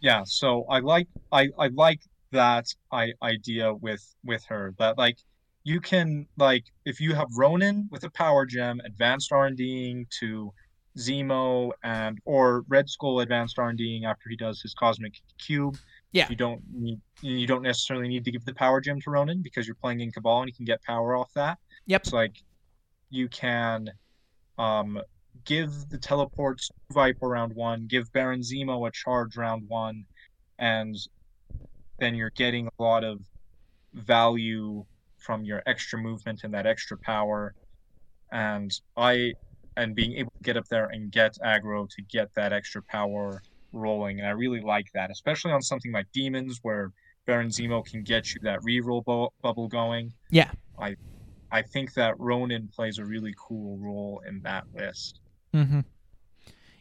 [0.01, 2.01] Yeah, so I like I I like
[2.33, 5.19] that I idea with with her that like
[5.65, 10.07] you can like if you have Ronan with a power gem, advanced R and Ding
[10.21, 10.53] to
[10.99, 15.77] Zemo and or Red Skull advanced R and Ding after he does his cosmic cube.
[16.13, 16.29] Yeah.
[16.31, 19.67] You don't need you don't necessarily need to give the power gem to Ronan because
[19.67, 21.59] you're playing in Cabal and you can get power off that.
[21.87, 22.03] Yep.
[22.03, 22.37] It's like
[23.11, 23.91] you can
[24.59, 25.01] um
[25.47, 30.05] give the teleports to Viper round one, give Baron Zemo a charge round one,
[30.59, 30.95] and
[31.99, 33.21] then you're getting a lot of
[33.95, 34.85] value
[35.19, 37.55] from your extra movement and that extra power.
[38.31, 39.33] And I
[39.77, 43.43] and being able to get up there and get aggro to get that extra power
[43.73, 44.19] rolling.
[44.19, 46.93] And I really like that, especially on something like Demons where
[47.27, 50.13] Baron Zemo can get you that reroll bu- bubble going.
[50.31, 50.51] Yeah.
[50.79, 50.97] I
[51.51, 55.21] I think that Ronan plays a really cool role in that list.
[55.55, 55.81] Mm-hmm.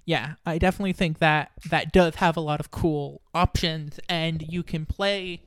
[0.05, 4.61] Yeah, I definitely think that that does have a lot of cool options, and you
[4.61, 5.41] can play.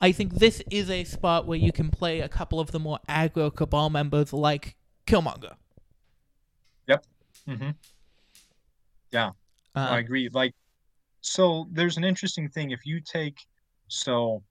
[0.00, 2.98] I think this is a spot where you can play a couple of the more
[3.08, 5.54] aggro Cabal members like Killmonger.
[6.88, 7.06] Yep.
[7.48, 7.70] Mm-hmm.
[9.12, 9.32] I
[9.74, 10.28] Uh, agree.
[10.32, 10.54] Like,
[11.20, 12.70] so there's an interesting thing.
[12.70, 13.38] If you take,
[13.88, 14.42] so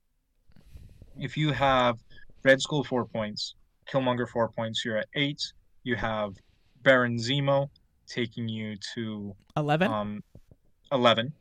[1.18, 1.98] if you have
[2.44, 3.56] Red Skull four points,
[3.92, 5.42] Killmonger four points, you're at eight.
[5.84, 6.36] You have
[6.84, 7.70] Baron Zemo
[8.10, 9.92] taking you to Eleven.
[9.92, 10.24] um,
[10.92, 11.32] eleven,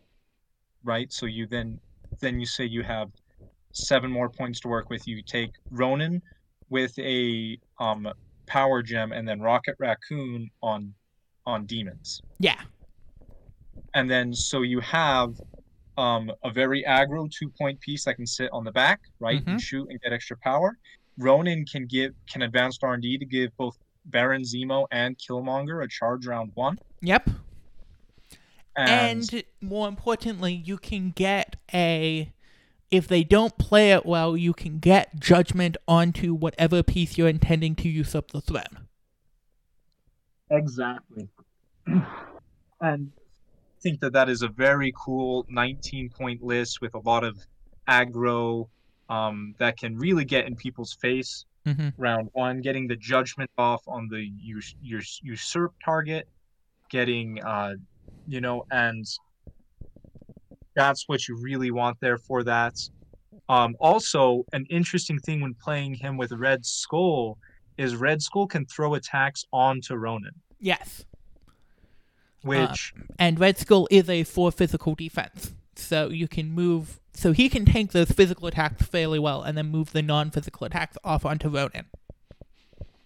[0.85, 1.13] right?
[1.13, 1.81] So you then
[2.21, 3.11] then you say you have
[3.73, 5.09] seven more points to work with.
[5.09, 6.23] You take Ronan
[6.69, 8.09] with a um
[8.47, 10.95] power gem, and then Rocket Raccoon on
[11.47, 12.61] on demons yeah.
[13.95, 15.35] and then so you have
[15.97, 19.61] um, a very aggro two point piece that can sit on the back, right, and
[19.61, 20.77] shoot and get extra power.
[21.19, 23.77] Ronin can give can advanced R and D to give both
[24.11, 27.31] Baron Zemo and Killmonger a charge round one, Yep.
[28.77, 32.33] and, and more importantly, you can get a.
[32.91, 37.75] If they don't play it well, you can get judgment onto whatever piece you're intending
[37.77, 38.87] to usurp the throne.
[40.51, 41.29] exactly,
[41.87, 42.03] and
[42.81, 47.39] I think that that is a very cool 19 point list with a lot of
[47.89, 48.69] aggro
[49.11, 51.45] um, that can really get in people's face.
[51.67, 51.89] Mm-hmm.
[51.99, 56.27] round one, getting the judgment off on the us- your usurp target,
[56.91, 57.75] getting uh,
[58.27, 59.05] you know, and
[60.75, 62.75] that's what you really want there for that.
[63.49, 67.39] Um, also, an interesting thing when playing him with Red Skull
[67.77, 71.05] is Red Skull can throw attacks onto Ronan, Yes.
[72.43, 75.55] which And Red Skull is a four physical defense.
[75.81, 77.01] So you can move.
[77.15, 80.67] So he can tank those physical attacks fairly well and then move the non physical
[80.67, 81.87] attacks off onto Ronan.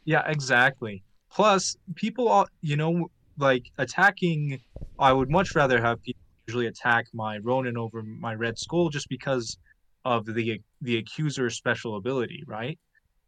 [0.05, 1.03] Yeah, exactly.
[1.31, 4.61] Plus, people, are, you know, like attacking.
[4.99, 9.09] I would much rather have people usually attack my Ronan over my Red Skull just
[9.09, 9.57] because
[10.05, 12.79] of the the Accuser special ability, right?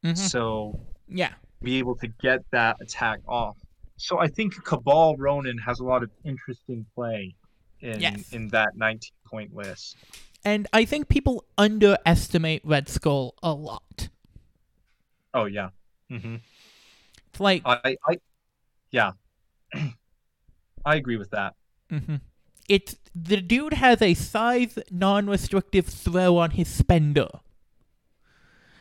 [0.02, 0.18] Mhm.
[0.18, 0.78] So
[1.08, 1.32] Yeah.
[1.62, 3.56] be able to get that attack off.
[3.96, 7.34] So I think Cabal Ronan has a lot of interesting play
[7.80, 8.32] in Yes.
[8.32, 9.00] in that 19
[9.34, 9.96] point list.
[10.44, 14.08] And I think people underestimate Red Skull a lot.
[15.32, 15.70] Oh yeah.
[16.10, 16.36] Mm-hmm.
[17.30, 18.18] It's like, I I
[18.92, 19.12] yeah.
[20.86, 21.54] I agree with that.
[21.90, 22.16] Mm-hmm.
[22.68, 27.28] it's the dude has a size non restrictive throw on his spender.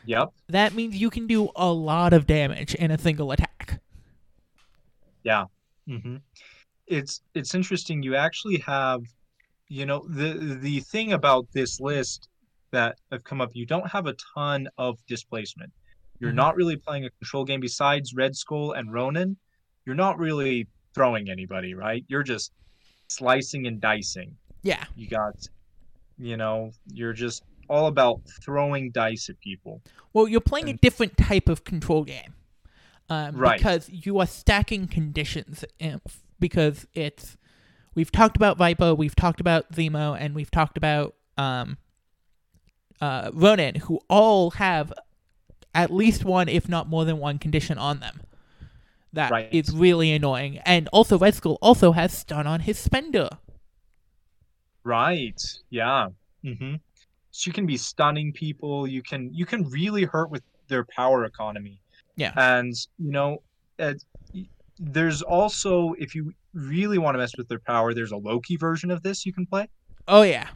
[0.05, 0.33] Yep.
[0.49, 3.81] That means you can do a lot of damage in a single attack.
[5.23, 5.45] Yeah.
[5.89, 6.15] Mm hmm
[6.85, 8.03] It's it's interesting.
[8.03, 9.01] You actually have,
[9.67, 12.29] you know, the the thing about this list
[12.71, 13.51] that have come up.
[13.53, 15.71] You don't have a ton of displacement.
[16.19, 16.35] You're Mhm.
[16.35, 19.37] not really playing a control game besides Red Skull and Ronan.
[19.85, 22.03] You're not really throwing anybody, right?
[22.07, 22.51] You're just
[23.07, 24.35] slicing and dicing.
[24.63, 24.85] Yeah.
[24.95, 25.35] You got,
[26.17, 29.81] you know, you're just all about throwing dice at people.
[30.13, 32.33] Well, you're playing a different type of control game.
[33.09, 33.57] Um, Right.
[33.59, 35.63] Because you are stacking conditions.
[35.81, 36.01] um,
[36.39, 37.37] Because it's.
[37.95, 41.77] We've talked about Viper, we've talked about Zemo, and we've talked about um,
[43.01, 44.91] uh, Ronan, who all have
[45.75, 48.21] at least one, if not more than one, condition on them.
[49.11, 49.79] That is Right.
[49.79, 50.57] really annoying.
[50.59, 53.29] And also, Red Skull also has stun on his spender.
[54.83, 55.41] Right.
[55.69, 56.09] Yeah.
[56.43, 56.75] hmm
[57.31, 58.87] So you can be stunning people.
[58.87, 61.79] You can you can really hurt with their power economy.
[62.15, 62.33] Yeah.
[62.35, 63.41] And you know,
[63.79, 64.03] it,
[64.79, 68.91] there's also if you really want to mess with their power, there's a Loki version
[68.91, 69.67] of this you can play.
[70.07, 70.47] Oh, yeah.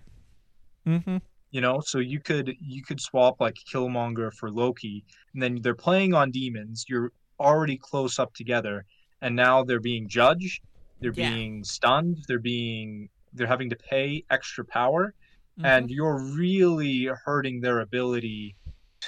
[0.86, 1.18] Mm-hmm.
[1.52, 5.76] You know, so you could you could swap like Killmonger for Loki, and then they're
[5.76, 6.86] playing on demons.
[6.90, 8.86] You're already close up together,
[9.22, 10.62] and now they're being judged.
[11.00, 11.30] They're Yeah.
[11.30, 12.26] being stunned.
[12.28, 15.14] They're being they're having to pay extra power
[15.58, 15.66] Mm-hmm.
[15.66, 18.56] and you're really hurting their ability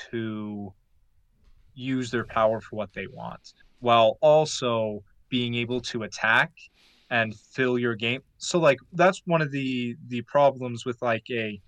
[0.09, 0.73] to
[1.75, 6.51] use their power for what they want, while also being able to attack
[7.11, 8.21] and fill your game.
[8.37, 11.59] So like that's one of the the problems with like a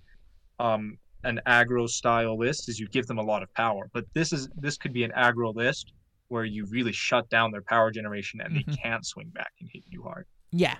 [0.60, 3.90] um an aggro style list is you give them a lot of power.
[3.94, 5.94] But this is this could be an aggro list
[6.30, 8.66] where you really shut down their power generation and Mhm.
[8.66, 10.26] they can't swing back and hit you hard.
[10.52, 10.78] Yeah.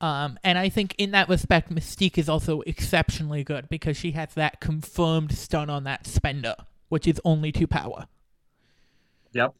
[0.00, 4.34] Um, and I think in that respect, Mystique is also exceptionally good because she has
[4.34, 6.56] that confirmed stun on that spender,
[6.90, 8.06] which is only two power.
[9.32, 9.54] Yep.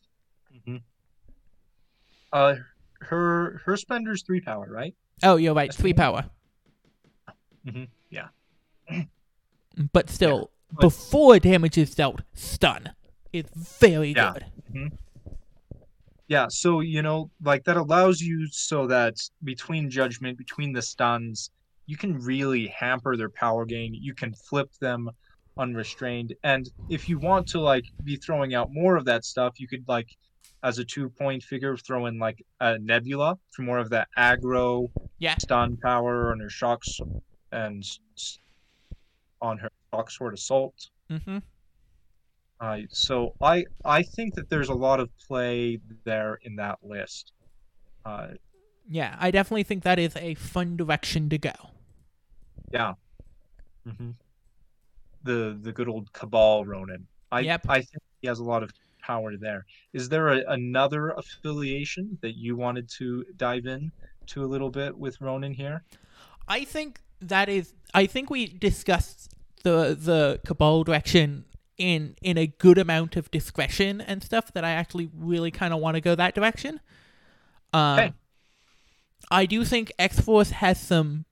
[2.34, 2.56] Uh,
[3.00, 4.94] her her spender's three power, right?
[5.22, 6.24] Oh, you're right, That's three power.
[7.66, 8.28] Mhm, yeah.
[9.92, 12.90] But still, but- before damage is dealt, stun
[13.32, 14.32] is very Yeah.
[14.72, 14.98] good.
[16.28, 21.50] Yeah, so you know, like that allows you so that between judgment, between the stuns,
[21.86, 23.94] you can really hamper their power gain.
[23.94, 25.10] You can flip them
[25.58, 26.34] unrestrained.
[26.42, 29.84] And if you want to like be throwing out more of that stuff, you could
[29.86, 30.08] like
[30.64, 34.90] as a two point figure throw in like a nebula for more of that aggro
[35.18, 35.36] Yeah.
[35.38, 36.98] stun power on her shocks
[37.52, 37.84] and
[39.40, 40.88] on her shock sword assault.
[41.10, 41.38] Mm-hmm.
[42.60, 47.32] Uh, so I I think that there's a lot of play there in that list.
[48.06, 48.28] Uh,
[48.88, 51.52] Yeah, I definitely think that is a fun direction to go.
[53.84, 54.10] hmm
[55.24, 57.06] The the good old Cabal Ronan.
[57.30, 57.66] I Yep.
[57.68, 58.70] I think he has a lot of
[59.06, 59.66] power there.
[59.92, 63.92] Is there a, another affiliation that you wanted to dive in
[64.26, 65.84] to a little bit with Ronan here?
[66.48, 67.74] I think that is.
[67.92, 71.44] I think we discussed the the cabal direction
[71.78, 75.80] in in a good amount of discretion and stuff that I actually really kind of
[75.80, 76.80] want to go that direction.
[77.72, 78.12] Um, Okay.
[79.30, 81.24] I do think X Force has some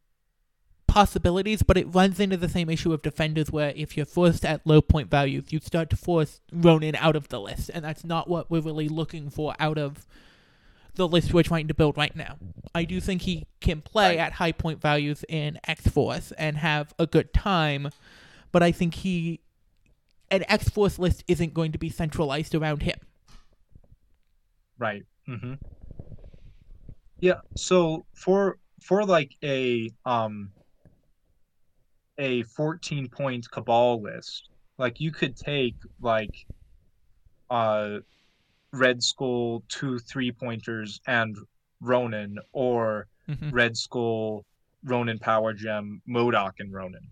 [0.93, 4.61] possibilities, but it runs into the same issue of defenders where if you're forced at
[4.67, 8.29] low point values, you start to force Ronan out of the list, and that's not
[8.29, 10.07] what we're really looking for out of
[10.97, 12.37] the list we're trying to build right now.
[12.75, 14.19] I do think he can play Right.
[14.19, 17.89] at high point values in X Force and have a good time,
[18.53, 19.41] but I think he
[20.31, 22.99] an X Force list isn't going to be centralized around him.
[24.77, 25.05] Right.
[25.27, 25.55] Mm-hmm.
[27.21, 27.41] Yeah.
[27.57, 30.51] So for for like a um
[32.19, 34.49] a 14 point cabal list,
[34.79, 36.47] like you could take like
[37.51, 37.99] uh
[38.73, 41.37] Red Skull two three pointers and
[41.81, 44.45] Ronan or hmm Red Skull
[44.85, 47.07] Ronan Power Gem MODOK and Ronan.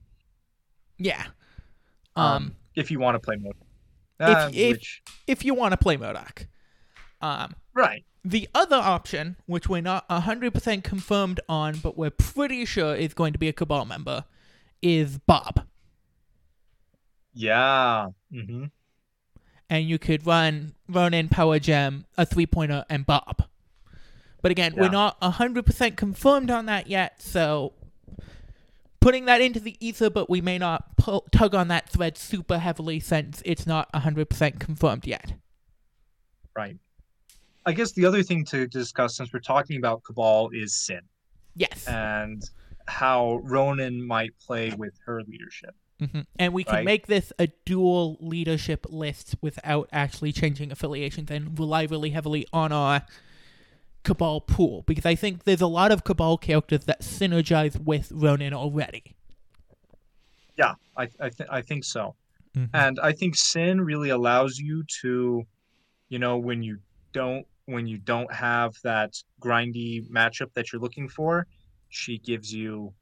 [0.98, 1.26] Yeah.
[2.16, 3.56] Um, Um, if you want to play MODOK.
[4.20, 6.46] If- Uh, if- which if you want to play MODOK.
[7.22, 8.04] Um, right.
[8.24, 13.32] The other option, which we're not 100% confirmed on, but we're pretty sure is going
[13.32, 14.24] to be a Cabal member,
[14.82, 15.66] is Bob.
[17.32, 18.08] Yeah.
[18.32, 18.64] Mm-hmm.
[19.68, 23.44] And you could run Ronan, Power Gem, a three pointer, and Bob.
[24.42, 24.90] But again, we're Yeah.
[24.90, 27.72] not 100% confirmed on that yet, so
[29.00, 32.58] putting that into the ether, but we may not pull, tug on that thread super
[32.58, 35.34] heavily since it's not 100% confirmed yet.
[36.56, 36.76] Right.
[37.66, 41.00] I guess the other thing to discuss since we're talking about Cabal is Sin
[41.54, 41.86] Yes.
[41.86, 42.42] and
[42.90, 45.74] how Ronan might play with her leadership.
[45.98, 46.84] hmm And we can Right.
[46.84, 52.72] make this a dual leadership list without actually changing affiliations and rely really heavily on
[52.72, 53.02] our
[54.02, 58.54] Cabal pool because I think there's a lot of Cabal characters that synergize with Ronan
[58.54, 59.14] already.
[60.56, 62.14] Yeah, I I, th- I think so.
[62.56, 62.70] Mhm.
[62.74, 65.44] And I think Sin really allows you to,
[66.08, 66.78] you know, when you
[67.12, 71.46] don't when you don't have that grindy matchup that you're looking for,
[71.90, 72.92] she gives you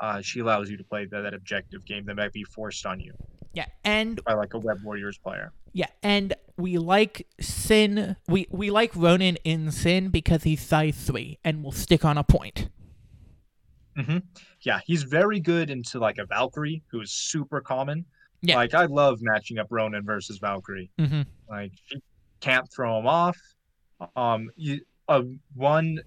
[0.00, 2.98] uh, she allows you to play that, that objective game that might be forced on
[2.98, 3.12] you
[3.52, 5.52] Yeah, and by like a Web Warriors player.
[5.72, 8.16] yeah, and we like Sin.
[8.28, 12.24] We we like Ronan in Sin because he's size three and will stick on a
[12.24, 12.68] point.
[13.96, 14.18] Mm-hmm.
[14.62, 18.04] Yeah, he's very good into like a Valkyrie, who is super common.
[18.40, 18.56] Yeah.
[18.56, 20.90] Like I love matching up Ronan versus Valkyrie.
[20.98, 21.22] Mm-hmm.
[21.48, 21.98] Like she
[22.40, 23.36] can't throw him off.
[24.16, 25.22] Um, you uh,
[25.54, 26.00] one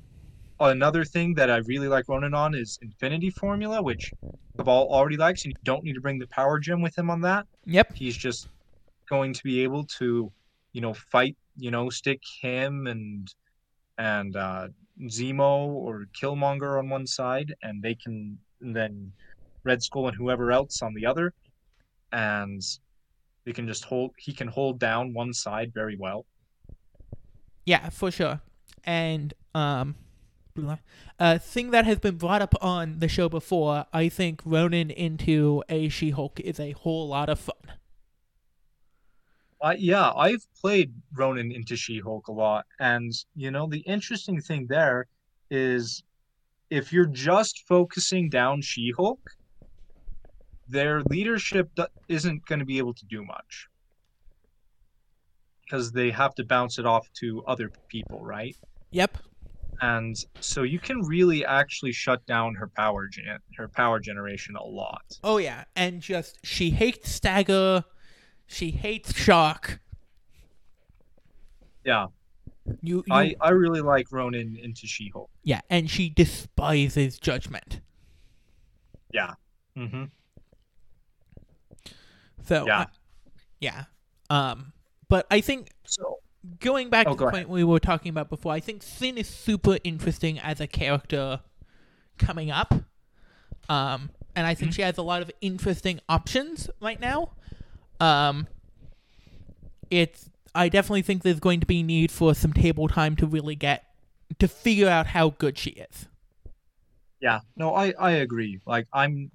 [0.60, 4.12] another thing that I really like Ronan on is Infinity Formula, which
[4.58, 7.22] Cabal already likes, and you don't need to bring the Power Gem with him on
[7.22, 7.46] that.
[7.66, 7.94] Yep.
[7.94, 8.48] He's just
[9.10, 10.32] going to be able to,
[10.72, 13.34] you know, fight, you know, stick him and
[13.98, 14.68] and uh,
[15.04, 19.12] Zemo or Killmonger on one side, and they can and then
[19.64, 21.34] Red Skull and whoever else on the other,
[22.12, 22.62] and
[23.46, 24.12] they can just hold.
[24.18, 26.26] He can hold down one side very well.
[27.66, 28.42] Yeah, for sure.
[28.84, 29.96] And um
[31.20, 35.64] a thing that has been brought up on the show before, I think Ronan into
[35.70, 37.56] a She-Hulk is a whole lot of fun.
[39.62, 44.68] I yeah, I've played Ronan into She-Hulk a lot, and you know the interesting thing
[44.68, 45.08] there
[45.50, 46.04] is
[46.70, 49.20] if you're just focusing down She-Hulk,
[50.68, 51.70] their leadership
[52.08, 53.68] isn't going to be able to do much
[55.64, 58.56] because they have to bounce it off to other people, right?
[58.92, 59.18] Yep.
[59.82, 64.64] And so you can really actually shut down her power gen- her power generation a
[64.64, 65.04] lot.
[65.24, 67.84] Oh yeah, and just she hates Stagger,
[68.48, 69.80] she hates Shock.
[71.84, 72.08] Yeah,
[72.82, 75.30] You, you I I really like Ronan into She-Hulk.
[75.44, 77.82] yeah, and she despises Judgment.
[79.14, 79.34] Yeah.
[79.78, 80.06] Mm-hmm.
[82.46, 82.80] So Yeah.
[82.82, 82.86] uh,
[83.60, 83.84] yeah.
[84.30, 84.74] Um,
[85.10, 86.20] but I think So
[86.60, 89.28] going back Oh, to the point we were talking about before, I think Sin is
[89.28, 91.42] super interesting as a character
[92.18, 92.74] coming up.
[93.70, 94.74] Um, and I think Mm-hmm.
[94.74, 97.32] she has a lot of interesting options right now.
[98.00, 98.48] Um,
[99.90, 103.56] it's I definitely think there's going to be need for some table time to really
[103.56, 103.84] get
[104.40, 106.08] to figure out how good she is.
[107.22, 108.60] Yeah, no, I I agree.
[108.66, 109.32] Like I'm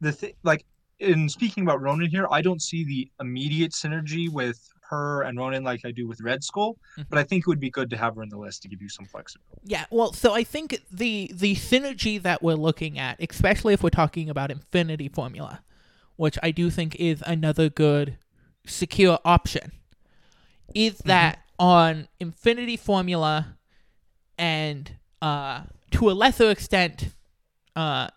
[0.00, 0.66] the thing like
[1.00, 4.60] in speaking about Ronan here, I don't see the immediate synergy with
[4.92, 7.06] her and Ronan like I do with Red Skull, Mhm.
[7.08, 8.82] but I think it would be good to have her in the list to give
[8.82, 9.62] you some flexibility.
[9.64, 13.88] Yeah, well, so I think the the synergy that we're looking at, especially if we're
[13.90, 15.62] talking about Infinity Formula,
[16.16, 18.18] which I do think is another good
[18.66, 19.72] secure option,
[20.74, 23.56] is that on Infinity Formula
[24.38, 25.62] and uh,
[25.92, 27.08] to a lesser extent,
[27.76, 28.08] uh,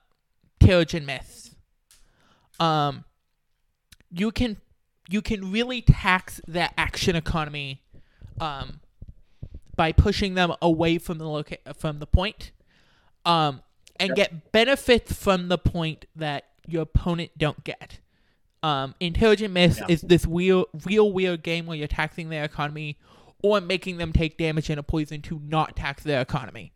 [0.59, 1.55] Terrigen Mist,
[2.59, 3.05] um,
[4.11, 4.57] you can
[5.07, 7.81] you can really tax that action economy
[8.39, 8.79] um,
[9.75, 12.51] by pushing them away from the loca- from the point,
[13.25, 13.61] um,
[13.99, 14.15] and Yep.
[14.15, 17.99] get benefits from the point that your opponent don't get.
[18.63, 19.85] Um, Intelligent Miss Yeah.
[19.89, 22.97] is this real, real weird game where you're taxing their economy
[23.43, 26.71] or making them take damage and a poison to not tax their economy,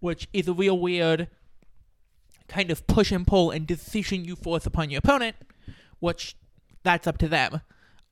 [0.00, 1.28] which is a real weird
[2.48, 5.36] kind of push and pull and decision you force upon your opponent,
[5.98, 6.36] which
[6.84, 7.60] that's up to them.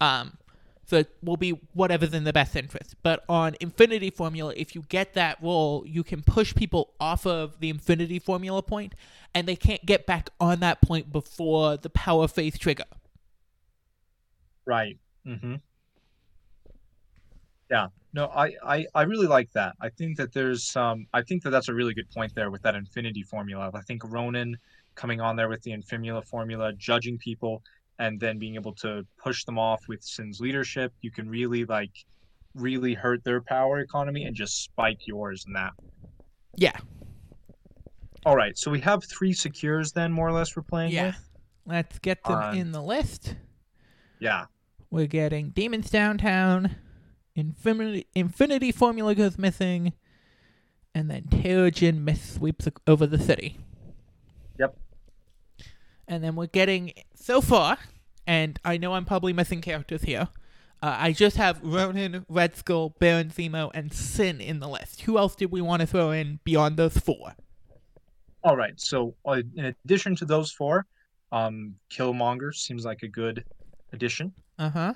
[0.01, 0.39] Um,
[0.85, 2.97] so it will be whatever's in the best interest.
[3.03, 7.61] But on Infinity Formula, if you get that role, you can push people off of
[7.61, 8.95] the Infinity Formula point,
[9.35, 12.85] and they can't get back on that point before the power phase trigger.
[14.66, 14.99] Right.
[15.27, 15.55] Mm-hmm.
[17.70, 17.89] Yeah.
[18.12, 19.75] No, I, I I really like that.
[19.81, 22.61] I think that there's um I think that that's a really good point there with
[22.62, 23.70] that Infinity formula.
[23.73, 24.59] I think Ronan
[24.95, 27.62] coming on there with the Infimula formula, judging people,
[28.03, 31.92] and then being able to push them off with Sin's leadership, you can really like
[32.55, 35.72] really hurt their power economy and just spike yours in that.
[36.57, 36.76] Yeah,
[38.26, 41.07] All right, so we have three secures then, more or less, we're playing Yeah.
[41.07, 41.28] with.
[41.64, 43.36] let's get them On- in the list.
[44.20, 44.46] Yeah.
[44.90, 46.76] We're getting Demons Downtown,
[47.34, 49.92] Infinity, Infinity Formula goes missing,
[50.94, 53.59] and then Terrigen Mist sweeps over the city.
[54.59, 54.76] Yep.
[56.07, 57.78] And then we're getting, so far,
[58.27, 60.29] and I know I'm probably missing characters here,
[60.83, 65.03] uh, I just have Ronan, Red Skull, Baron Zemo, and Sin in the list.
[65.03, 67.35] Who else did we want to throw in beyond those four?
[68.45, 68.79] All right.
[68.81, 70.87] So, uh, in addition to those four,
[71.31, 73.45] um, Killmonger seems like a good
[73.93, 74.95] addition, Uh huh.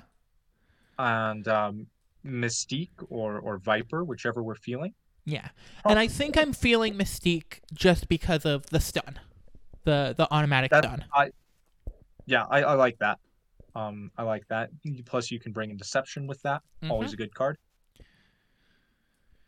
[0.99, 1.87] and um,
[2.25, 4.93] Mystique or or Viper, whichever we're feeling.
[5.25, 5.49] Yeah.
[5.85, 9.19] And I think I'm feeling Mystique just because of the stun,
[9.85, 11.05] the the automatic That- stun.
[12.27, 13.17] Yeah, I, I like that.
[13.75, 14.69] Um, I like that.
[15.05, 16.61] Plus, you can bring in Deception with that.
[16.89, 17.57] Always a good card.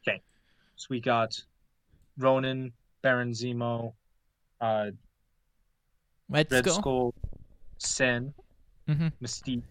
[0.08, 0.22] Okay,
[0.76, 1.40] so we got
[2.18, 2.72] Ronan,
[3.02, 3.94] Baron Zemo,
[4.62, 4.92] uh,
[6.30, 7.14] Red, Red Skull, Skull,
[7.80, 8.34] Sin,
[8.88, 9.12] Mhm.
[9.22, 9.64] Mystique,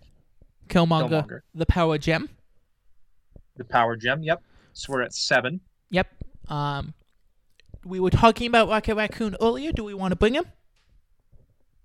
[0.68, 2.28] Killmonger, Killmonger, the Power Gem.
[3.56, 4.22] the Power Gem.
[4.22, 4.42] Yep.
[4.74, 5.60] So we're at seven.
[5.90, 6.08] Yep.
[6.48, 6.94] Um,
[7.84, 9.72] we were talking about Rocket Raccoon earlier.
[9.72, 10.44] Do we want to bring him?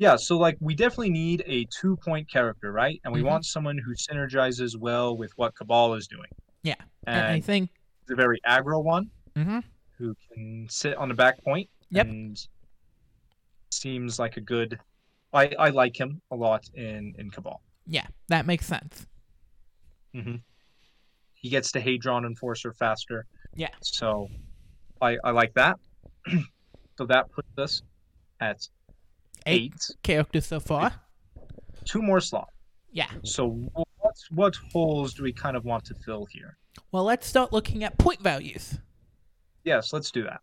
[0.04, 2.99] Yeah, so like we definitely need a two point character, right?
[3.06, 3.26] And we Mhm.
[3.32, 6.28] want someone who synergizes well with what Cabal is doing.
[6.62, 6.76] Yeah,
[7.08, 7.70] And, I think.
[8.08, 9.60] the very aggro one hmm
[9.97, 12.08] who can sit on the back point Yep.
[12.08, 12.47] and
[13.72, 14.78] seems like a good
[15.34, 17.62] I, I like him a lot in, in Cabal.
[17.88, 19.08] Yeah, that makes sense.
[20.14, 20.36] Mm-hmm.
[21.36, 23.26] He gets to Hadron Enforcer faster.
[23.56, 23.70] Yeah.
[23.82, 24.28] So
[25.01, 25.78] I I like that.
[26.97, 27.82] so that puts us
[28.41, 28.68] at
[29.46, 29.96] Eight, eight.
[30.04, 30.94] characters so far.
[31.86, 32.52] Two more slots.
[32.91, 33.10] Yeah.
[33.24, 33.88] So what
[34.32, 36.58] what holes do we kind of want to fill here?
[36.91, 38.80] Well, let's start looking at point values.
[39.64, 40.41] Yes, let's do that.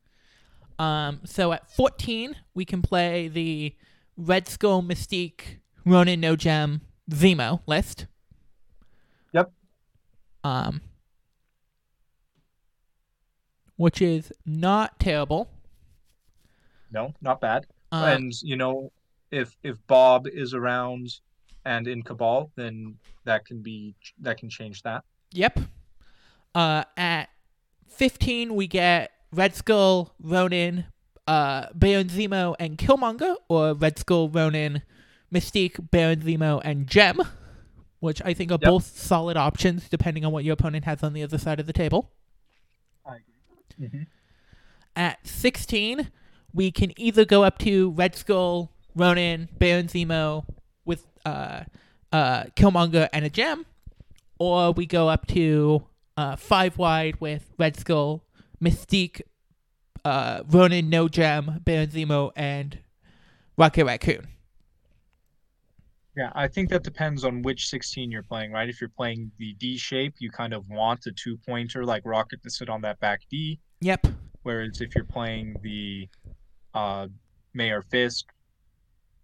[0.83, 3.75] Um, so at 14, we can play the
[4.17, 6.81] Red Skull, Mystique, Ronan, No Gem,
[7.11, 8.07] Zemo list.
[9.33, 9.53] Yep.
[10.43, 10.81] Um,
[13.77, 15.51] which is not terrible.
[16.91, 17.67] No, not bad.
[17.93, 18.93] Um, and you know,
[19.31, 21.21] if if Bob is around
[21.65, 25.05] and in Cabal, then that can be that can change that.
[25.33, 25.61] Yep.
[26.55, 27.29] Uh, at
[27.89, 30.87] 15, we get Red Skull, Ronan,
[31.29, 34.83] uh, Baron Zemo, and Killmonger, or Red Skull, Ronan,
[35.33, 37.21] Mystique, Baron Zemo, and Gem,
[38.01, 38.69] which I think are Yep.
[38.69, 41.73] both solid options depending on what your opponent has on the other side of the
[41.73, 42.11] table.
[43.07, 43.87] I agree.
[43.87, 44.03] Mm-hmm.
[44.97, 46.11] At 16,
[46.53, 50.45] we can either go up to Red Skull, Ronan, Baron Zemo
[50.85, 51.65] with uh,
[52.13, 53.67] uh, Killmonger and a gem,
[54.39, 55.85] or we go up to
[56.17, 58.25] uh, five wide with Red Skull,
[58.63, 59.23] Mystique,
[60.05, 62.79] uh, Ronan, no gem, Baron Zemo, and
[63.57, 64.27] Rocket Raccoon.
[66.17, 68.69] Yeah, I think that depends on which 16 you're playing, right?
[68.69, 72.43] If you're playing the D shape, you kind of want a two pointer like Rocket
[72.43, 73.61] to sit on that back D.
[73.81, 74.09] Yep.
[74.43, 76.09] Whereas if you're playing the
[76.75, 77.09] uh,
[77.55, 78.27] Mayor Fisk,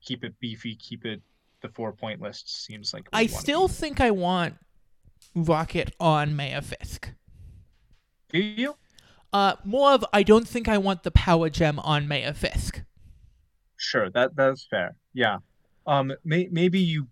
[0.01, 1.21] keep it beefy, keep it
[1.63, 3.09] the four point list seems like.
[3.13, 4.57] I still think I want
[5.35, 7.11] Rocket on Mayor Fisk.
[8.31, 8.77] do you?
[9.33, 12.83] Uh, more of I don't think I want the power gem on Mayor Fisk.
[13.77, 14.97] Sure, that that's fair.
[15.13, 15.39] Yeah.
[15.87, 17.07] Um, may, maybe you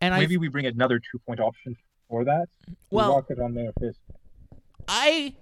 [0.00, 1.76] And I maybe we bring another two point option
[2.08, 2.48] for that.
[2.90, 3.98] well Rocket on Mayor Fisk.
[4.88, 5.34] I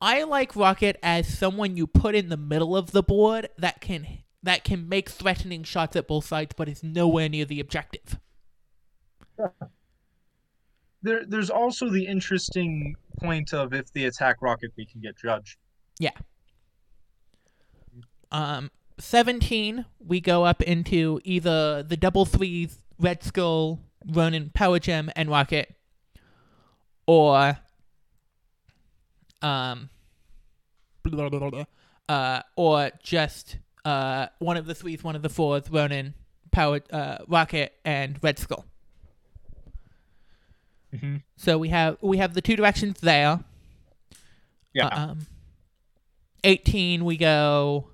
[0.00, 4.06] I like Rocket as someone you put in the middle of the board that can
[4.42, 8.18] that can make threatening shots at both sides, but is nowhere near the objective.
[11.02, 15.56] There, there's also the interesting point of if they attack Rocket, we can get judged.
[15.98, 16.10] Yeah.
[18.30, 25.10] Um, seventeen, we go up into either the double threes, Red Skull, Ronan, Power Gem,
[25.16, 25.74] and Rocket,
[27.06, 27.58] or
[29.42, 29.90] um,
[31.02, 31.64] blah, blah, blah,
[32.08, 36.14] uh, or just uh one of the threes, one of the fours, Ronan,
[36.50, 38.64] Power, uh, Rocket, and Red Skull.
[40.94, 41.16] Mm-hmm.
[41.36, 43.40] So we have we have the two directions there.
[44.72, 44.88] Yeah.
[44.88, 45.26] Um,
[46.44, 47.88] 18, we go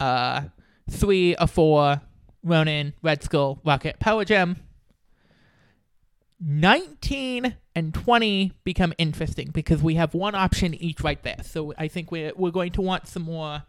[0.00, 0.42] uh,
[0.90, 2.00] 3 or 4,
[2.42, 4.56] Ronan, Red Skull, Rocket, Power Gem.
[6.40, 11.42] 19 and 20 become interesting because we have one option each right there.
[11.42, 13.62] So I think we're, we're going to want some more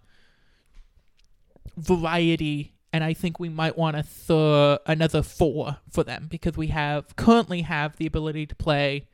[1.77, 6.67] variety, and I think we might want to throw another 4 for them because we
[6.67, 9.07] have currently have the ability to play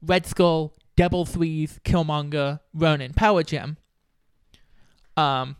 [0.00, 3.76] Red Skull, Double Threes, Killmonger, Ronan, Power Gem.
[5.16, 5.56] Um,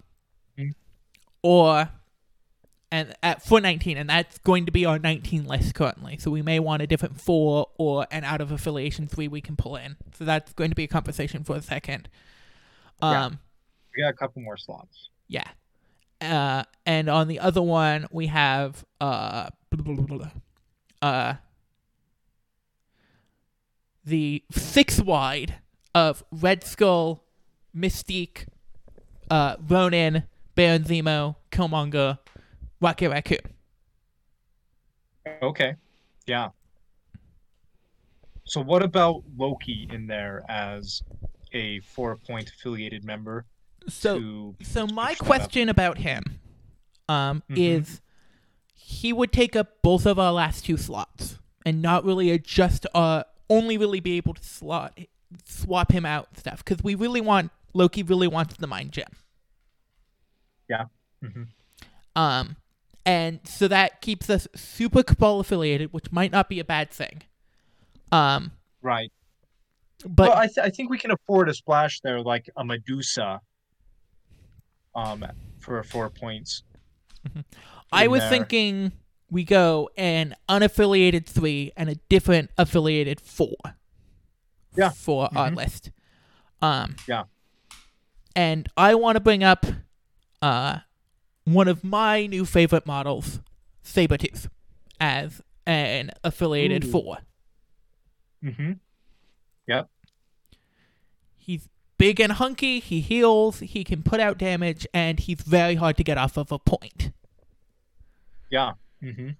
[0.58, 0.74] Mhm.
[1.42, 1.88] or
[2.92, 6.18] and at for 19, and that's going to be our 19 list currently.
[6.18, 9.56] So we may want a different four or an out of affiliation three we can
[9.56, 9.96] pull in.
[10.16, 12.08] So that's going to be a conversation for a second.
[13.02, 13.24] Yeah.
[13.24, 13.38] Um,
[13.96, 15.08] We got a couple more slots.
[15.26, 15.48] yeah.
[16.20, 20.30] Uh, and on the other one, we have uh, blah, blah, blah,
[21.00, 21.34] uh,
[24.04, 25.56] the six wide
[25.94, 27.24] of Red Skull,
[27.76, 28.46] Mystique,
[29.30, 30.24] uh, Ronan,
[30.54, 32.18] Baron Zemo, Killmonger,
[32.82, 33.38] Rocket Raccoon.
[35.40, 35.76] Okay.
[36.26, 36.48] Yeah.
[38.44, 41.02] So what about Loki in there as
[41.52, 43.46] a four point affiliated member
[43.88, 45.26] So, so my switch that up?
[45.40, 46.22] question about him,
[47.08, 47.56] um, Mhm.
[47.56, 48.00] is
[48.74, 53.22] he would take up both of our last two slots and not really adjust, uh,
[53.48, 54.98] only really be able to slot
[55.46, 59.08] swap him out and stuff because we really want Loki really wants the mind gem.
[60.68, 60.84] Yeah.
[61.22, 61.48] Mhm.
[62.14, 62.56] Um,
[63.04, 67.22] and so that keeps us super cabal affiliated, which might not be a bad thing.
[68.10, 69.10] Um, Right.
[70.06, 73.40] but well, I, th- I think we can afford a splash there, like a Medusa.
[74.94, 75.24] Um,
[75.60, 76.62] for four points.
[77.92, 78.28] I was there.
[78.30, 78.92] thinking
[79.30, 83.56] we go an unaffiliated three and a different affiliated four.
[84.76, 84.90] Yeah.
[84.90, 85.56] For our Mhm.
[85.56, 85.90] list.
[86.60, 86.96] Um.
[87.08, 87.24] Yeah.
[88.36, 89.64] And I want to bring up,
[90.42, 90.78] uh,
[91.44, 93.40] one of my new favorite models,
[93.84, 94.48] Sabretooth,
[95.00, 96.90] as an affiliated Ooh.
[96.90, 97.18] four.
[98.42, 98.72] Mm-hmm.
[99.66, 99.88] Yep.
[101.36, 101.68] He's
[101.98, 102.80] big and hunky.
[102.80, 103.60] He heals.
[103.60, 107.12] He can put out damage, and he's very hard to get off of a point.
[108.50, 108.72] Yeah.
[109.02, 109.30] Mm-hmm.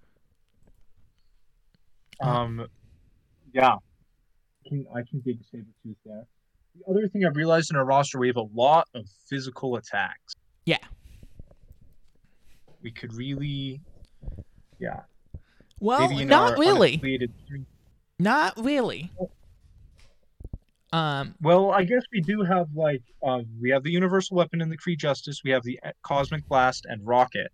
[2.27, 2.69] Um,
[3.53, 3.75] yeah.
[3.75, 6.27] I can I can dig Sabretooth there.
[6.75, 10.35] The other thing I've realized in our roster, we have a lot of physical attacks.
[10.65, 10.79] Yeah.
[12.83, 13.81] We could really,
[14.79, 15.01] yeah.
[15.81, 16.99] Well, not really.
[16.99, 17.31] unaffiliated
[18.19, 19.11] Not really.
[20.93, 24.69] Um, Well, I guess we do have like um, we have the universal weapon in
[24.69, 25.41] the Kree Justice.
[25.45, 27.51] We have the uh, cosmic blast and rocket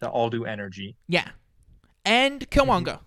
[0.00, 0.96] that all do energy.
[1.08, 1.30] yeah,
[2.04, 3.00] and Killmonger.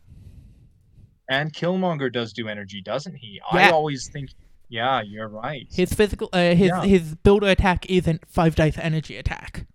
[1.29, 3.39] And Killmonger does do energy, doesn't he?
[3.53, 3.67] Yeah.
[3.67, 4.31] I always think.
[4.71, 5.67] Yeah, you're right.
[5.71, 6.83] His physical, uh, his Yeah.
[6.83, 9.65] his builder attack isn't five dice energy attack.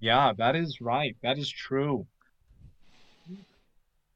[0.00, 1.16] Yeah, that is right.
[1.22, 2.06] That is true.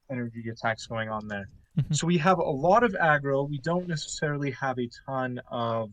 [0.09, 1.47] Energy attacks going on there.
[1.77, 1.95] Mhm.
[1.95, 3.47] So we have a lot of aggro.
[3.49, 5.91] We don't necessarily have a ton of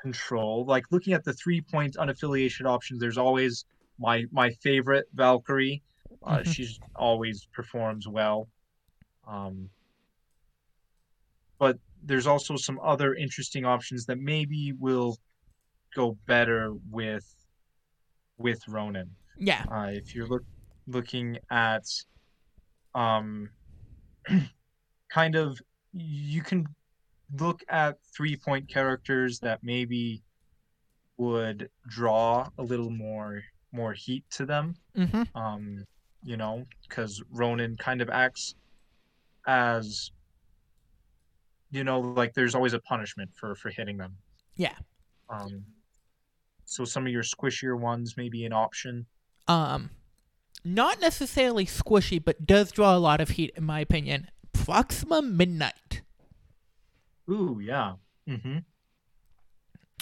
[0.00, 0.64] control.
[0.66, 3.64] Like looking at the three point unaffiliated options, there's always
[3.98, 5.82] my my favorite Valkyrie.
[6.22, 6.54] Uh, Mhm.
[6.54, 8.48] She's always performs well.
[9.26, 9.70] Um,
[11.58, 15.18] but there's also some other interesting options that maybe will
[15.94, 17.33] go better with
[18.38, 19.10] with Ronan.
[19.36, 20.44] Yeah, Uh, if you're look,
[20.86, 21.84] looking at
[22.94, 23.50] um,
[25.10, 25.60] kind of
[25.92, 26.66] you can
[27.38, 30.22] look at three point characters that maybe
[31.16, 35.22] would draw a little more more heat to them mm-hmm.
[35.36, 35.84] um
[36.22, 38.54] you know because ronan kind of acts
[39.46, 40.10] as
[41.70, 44.16] you know like there's always a punishment for for hitting them
[44.56, 44.74] Yeah.
[45.28, 45.64] um
[46.74, 49.06] so some of your squishier ones may be an option
[49.46, 49.90] um,
[50.64, 54.28] not necessarily squishy, but does draw a lot of heat, in my opinion.
[54.54, 56.00] Proxima Midnight.
[57.30, 57.92] ooh yeah
[58.28, 58.58] mm-hmm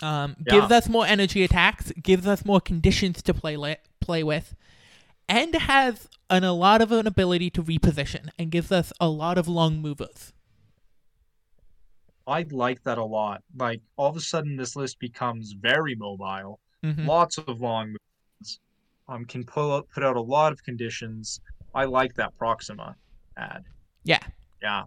[0.05, 0.61] Um, Yeah.
[0.61, 4.55] gives us more energy attacks, gives us more conditions to play li- play with,
[5.29, 9.39] and has an, a lot of an ability to reposition, and gives us a lot
[9.39, 10.33] of long movers.
[12.27, 16.61] I like that a lot like all of a sudden this list becomes very mobile
[16.85, 17.07] Mhm.
[17.07, 18.61] lots of long movements
[19.09, 21.41] um can pull out, put out a lot of conditions
[21.75, 22.95] i like that proxima
[23.37, 23.65] ad
[24.05, 24.19] Yeah.
[24.61, 24.85] yeah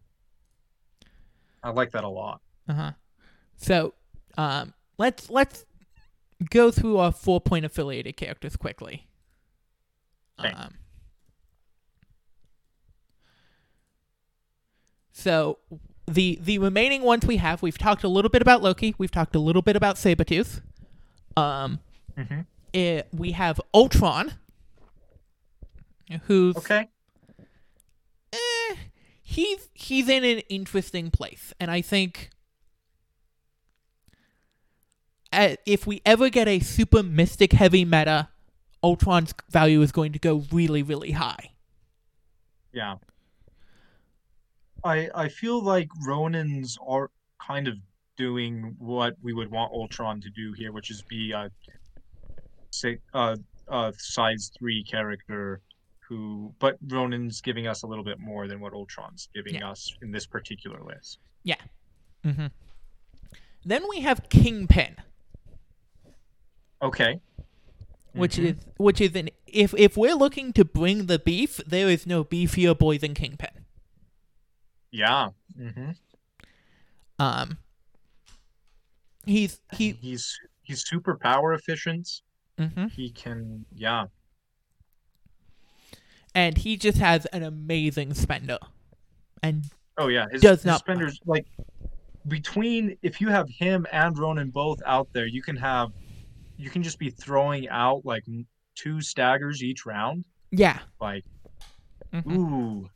[1.63, 2.91] i like that a lot Uh huh.
[3.57, 3.93] So,
[4.38, 5.65] um, let's let's
[6.49, 9.07] go through our four point affiliated characters quickly.
[10.39, 10.51] Okay.
[10.51, 10.73] Um,
[15.13, 15.59] so
[16.07, 18.95] the the remaining ones we have, we've talked a little bit about Loki.
[18.97, 20.61] We've talked a little bit about Sabretooth.
[21.37, 21.79] Um,
[22.17, 22.41] mm-hmm.
[22.73, 24.33] it, we have Ultron,
[26.27, 26.89] who's okay
[28.35, 28.75] eh,
[29.21, 32.29] he's he's in an interesting place, and I think
[35.31, 38.29] uh, if we ever get a super mystic heavy meta,
[38.83, 41.51] Ultron's value is going to go really really high.
[42.73, 42.95] Yeah.
[44.86, 47.09] I I feel like Ronan's are
[47.45, 47.75] kind of
[48.17, 51.49] doing what we would want Ultron to do here, which is be a
[52.71, 53.36] say uh
[53.67, 55.61] a size three character
[56.07, 59.71] who but Ronan's giving us a little bit more than what Ultron's giving Yeah.
[59.71, 61.19] us in this particular list.
[62.23, 62.47] Mm-hmm.
[63.63, 64.95] Then we have Kingpin,
[66.81, 67.19] Okay.
[68.13, 68.45] which Mhm.
[68.45, 72.23] is which is an if if we're looking to bring the beef, there is no
[72.23, 73.64] beefier boy than Kingpin.
[74.95, 75.29] Yeah.
[75.59, 75.91] Mm-hmm.
[77.19, 77.57] Um,
[79.25, 79.91] he's he.
[79.93, 82.07] He's he's super power efficient.
[82.59, 82.87] Mm-hmm.
[82.87, 84.05] He can yeah.
[86.33, 88.57] and he just has an amazing spender.
[89.43, 89.65] And
[89.97, 91.45] Oh yeah, his, Does his not- spenders like
[92.27, 95.91] between if you have him and Ronan both out there, you can have
[96.57, 98.23] you can just be throwing out like
[98.75, 100.25] two staggers each round.
[100.51, 101.23] yeah, Like
[102.13, 102.31] Mhm.
[102.37, 102.89] ooh,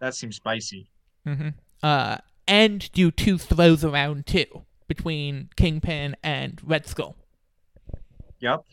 [0.00, 0.90] that seems spicy.
[1.24, 1.48] Hmm
[1.82, 7.16] uh, and do two throws around too between Kingpin and Red Skull.
[8.40, 8.64] Yep.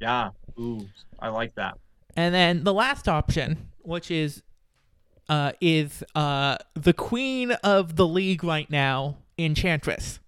[0.00, 0.30] Yeah.
[0.58, 0.88] Ooh,
[1.20, 1.78] I like that.
[2.16, 4.42] And then the last option, which is
[5.28, 10.18] uh, is uh, the queen of the league right now, Enchantress.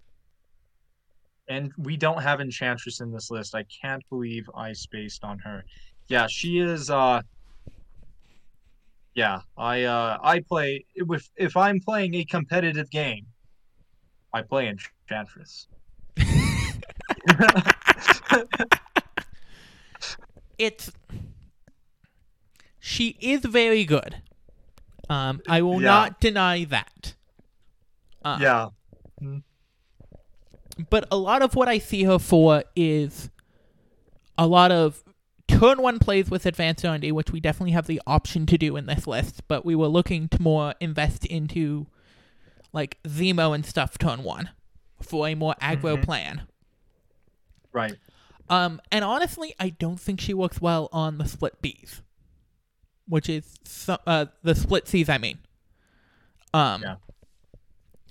[1.49, 3.55] And we don't have Enchantress in this list.
[3.55, 5.65] I can't believe I spaced on her.
[6.07, 7.21] Yeah, she is uh
[9.15, 13.27] Yeah, I uh I play if if I'm playing a competitive game,
[14.33, 15.69] I play Enchantress.
[20.59, 20.93] It's
[22.79, 24.23] she is very good.
[25.09, 25.87] Um, I will Yeah.
[25.87, 27.15] not deny that.
[28.25, 28.69] Uh, yeah.
[30.91, 33.31] but a lot of what I see her for is
[34.39, 35.03] a lot of
[35.49, 38.87] turn one plays with advanced R&D, which we definitely have the option to do in
[38.87, 41.87] this list, but we were looking to more invest into
[42.73, 44.51] like Zemo and stuff turn one
[45.01, 46.03] for a more aggro Mhm.
[46.05, 46.43] plan.
[47.73, 47.95] Right.
[48.49, 52.01] Um, and honestly, I don't think she works well on the split Bs,
[53.09, 55.09] which is so, uh, the split Cs.
[55.09, 55.39] I mean,
[56.53, 56.97] um, Yeah.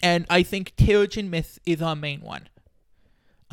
[0.01, 2.47] and I think Terrigen Mist is our main one.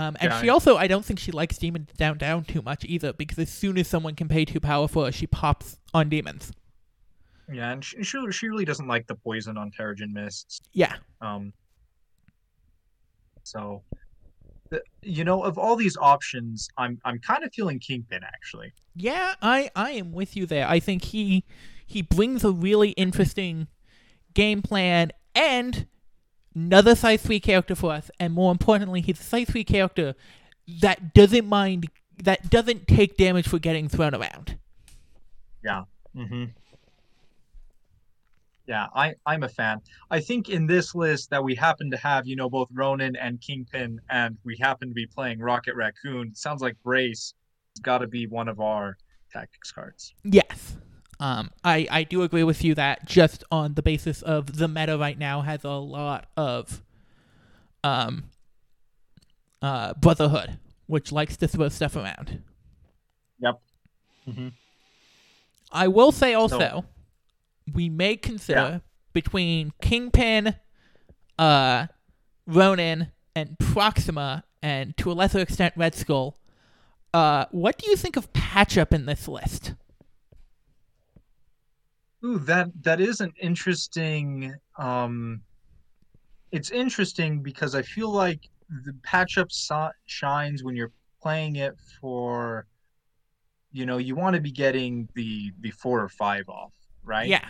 [0.01, 2.85] Um, and Yeah, she also, I don't think she likes demons down down too much
[2.87, 6.53] either, because as soon as someone can pay too powerful, she pops on demons.
[7.53, 10.61] Yeah, and she she, she really doesn't like the poison on Terrigen Mists.
[10.73, 11.53] Yeah, Um,
[13.43, 13.83] so,
[14.71, 18.73] the, you know, of all these options, I'm I'm kind of feeling Kingpin actually.
[18.95, 20.67] yeah, I I am with you there.
[20.69, 21.45] I think he
[21.85, 23.67] he brings a really interesting
[24.33, 25.87] game plan and
[26.55, 30.15] another size three character for us, and more importantly, he's a size three character
[30.81, 31.89] that doesn't mind
[32.23, 34.59] that doesn't take damage for getting thrown around.
[35.65, 35.85] Yeah.
[36.17, 36.45] Mm-hmm.
[38.67, 39.81] Yeah, I I'm a fan.
[40.11, 43.41] I think in this list that we happen to have, you know, both Ronan and
[43.41, 46.35] Kingpin, and we happen to be playing Rocket Raccoon.
[46.35, 47.35] Sounds like Brace
[47.75, 48.97] has got to be one of our
[49.33, 50.15] tactics cards.
[50.23, 50.77] Yes.
[51.21, 54.97] Um, I, I do agree with you that just on the basis of the meta
[54.97, 56.83] right now has a lot of
[57.85, 58.25] um
[59.63, 62.43] uh brotherhood, which likes to throw stuff around.
[64.29, 64.49] Mm-hmm.
[65.73, 66.85] I will say also
[67.73, 68.79] we may consider Yeah.
[69.13, 70.57] between Kingpin,
[71.39, 71.87] uh
[72.47, 76.37] Ronan, and Proxima, and to a lesser extent Red Skull,
[77.13, 79.75] uh what do you think of patch up in this list?
[82.25, 84.55] Ooh, that that is an interesting.
[84.79, 85.43] Um,
[86.53, 88.41] it's interesting because I feel like
[88.85, 90.93] the patch up so- shines when you're
[91.23, 92.67] playing it for.
[93.73, 96.73] You know, you want to be getting the the four or five off,
[97.05, 97.29] right?
[97.29, 97.49] Yeah.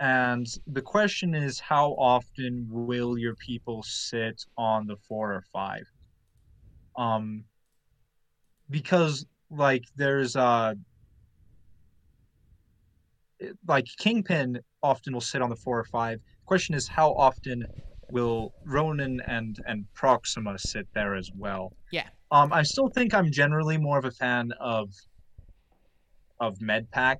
[0.00, 5.84] And the question is, how often will your people sit on the four or five?
[6.96, 7.44] Um,
[8.70, 10.74] because like there's uh
[13.66, 16.20] like Kingpin often will sit on the four or five.
[16.46, 17.66] Question is, how often
[18.10, 21.72] will Ronan and and Proxima sit there as well?
[21.92, 22.08] Yeah.
[22.30, 24.92] Um, I still think I'm generally more of a fan of
[26.40, 27.18] of Medpack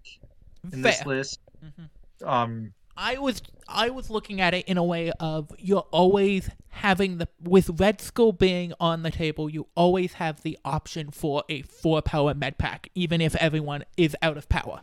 [0.72, 1.06] in this Fair.
[1.06, 1.40] list.
[1.64, 2.26] Mhm.
[2.26, 7.18] Um, I was I was looking at it in a way of you're always having
[7.18, 11.62] the with Red Skull being on the table, you always have the option for a
[11.62, 14.82] four power med pack, even if everyone is out of power.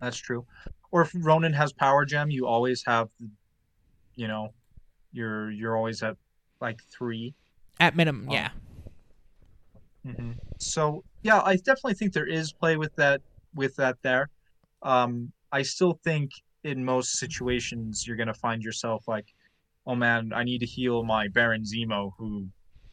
[0.00, 0.46] That's true.
[0.90, 3.08] Or if Ronan has power gem, you always have,
[4.16, 4.52] you know,
[5.12, 6.16] you're you're always at
[6.60, 7.34] like three.
[7.80, 8.32] At minimum, Oh.
[8.34, 8.50] yeah.
[10.04, 13.22] hmm So yeah, I definitely think there is play with that
[13.54, 14.28] with that there.
[14.82, 16.30] Um, I still think
[16.64, 19.26] in most situations you're gonna find yourself like,
[19.86, 22.48] oh man, I need to heal my Baron Zemo who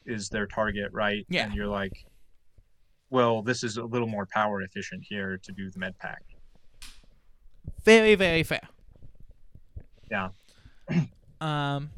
[0.06, 1.26] is their target, right?
[1.30, 1.46] Yeah.
[1.46, 1.94] And you're like,
[3.12, 6.24] well, this is a little more power efficient here to do the med pack.
[7.84, 8.68] Very, very fair.
[10.10, 10.30] Yeah.
[11.42, 11.92] um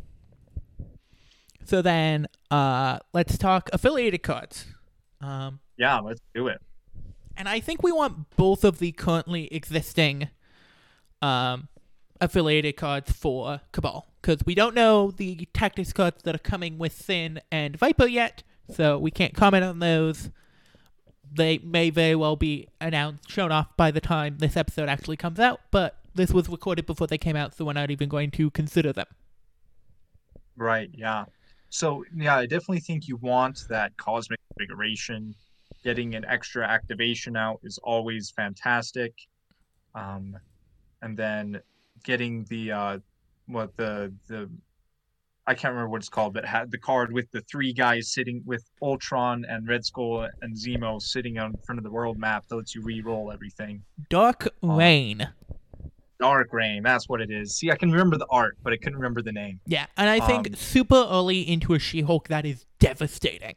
[1.66, 4.66] so then uh let's talk affiliated cards.
[5.22, 6.62] Um Yeah, let's do it.
[7.36, 10.30] And I think we want both of the currently existing
[11.22, 11.68] um,
[12.22, 14.08] affiliated cards for Cabal.
[14.22, 18.44] Because we don't know the tactics cards that are coming with Sin and Viper yet,
[18.72, 20.30] so we can't comment on those.
[21.36, 25.40] They may very well be announced, shown off by the time this episode actually comes
[25.40, 28.52] out, but this was recorded before they came out, so we're not even going to
[28.52, 29.08] consider them.
[30.56, 31.26] Right, yeah.
[31.70, 35.34] So, yeah, I definitely think you want that cosmic configuration.
[35.84, 39.14] Getting an extra activation out is always fantastic.
[39.96, 40.38] Um,
[41.02, 41.60] and then
[42.04, 43.00] getting the uh,
[43.48, 44.50] what the the
[45.46, 48.42] I can't remember what it's called, but had the card with the three guys sitting
[48.46, 52.56] with Ultron and Red Skull and Zemo sitting on front of the world map that
[52.56, 53.84] lets you re-roll everything.
[54.10, 54.48] Dark.
[54.62, 55.28] Reign.
[56.20, 57.58] Dark Reign, that's what it is.
[57.58, 59.60] See, I can remember the art, but I couldn't remember the name.
[59.66, 63.56] Yeah, and I think Um, super early into a She Hulk, that is devastating.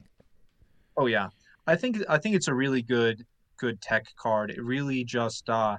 [0.96, 1.28] Oh yeah,
[1.68, 3.24] I think I think it's a really good
[3.58, 4.50] good tech card.
[4.50, 5.76] It really just uh,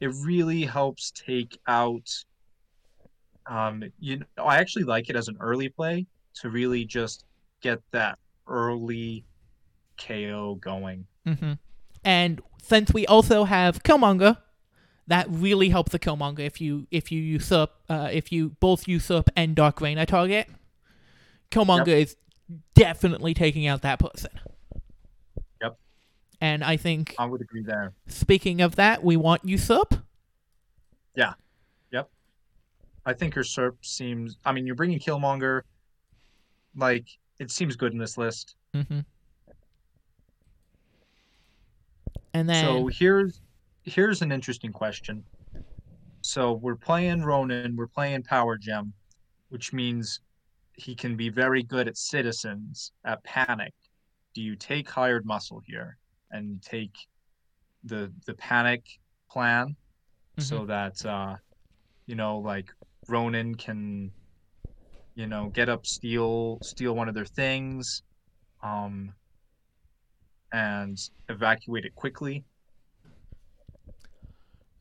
[0.00, 2.06] it really helps take out.
[3.48, 6.06] Um, you know, I actually like it as an early play
[6.40, 7.24] to really just
[7.62, 9.24] get that early
[9.98, 11.06] KO going.
[11.24, 11.52] hmm
[12.04, 14.38] And since we also have Killmonger,
[15.06, 19.30] that really helps the Killmonger if you if you usurp uh, if you both usurp
[19.36, 20.48] and Dark Reign a target.
[21.50, 22.16] Killmonger is
[22.74, 24.30] definitely taking out that person.
[25.62, 25.78] Yep.
[26.40, 27.92] And I think I would agree there.
[28.08, 29.94] speaking of that, we want usurp.
[33.06, 34.36] I think your Serp seems.
[34.44, 35.62] I mean, you're bringing Killmonger.
[36.74, 37.06] Like
[37.38, 38.56] it seems good in this list.
[38.74, 39.00] Mm-hmm.
[42.34, 43.40] And then So here's
[43.84, 45.24] here's an interesting question.
[46.20, 48.92] so we're playing Ronan, we're playing Power Gem,
[49.48, 50.20] which means
[50.74, 53.72] he can be very good at citizens, at panic.
[54.34, 55.96] Do you take hired muscle here
[56.32, 56.94] and take
[57.84, 58.82] the the panic
[59.30, 59.76] plan
[60.38, 61.36] so that uh
[62.06, 62.70] you know like
[63.08, 64.10] Ronan can
[65.14, 68.02] you know get up steal steal one of their things
[68.62, 69.12] um
[70.52, 70.98] and
[71.28, 72.44] evacuate it quickly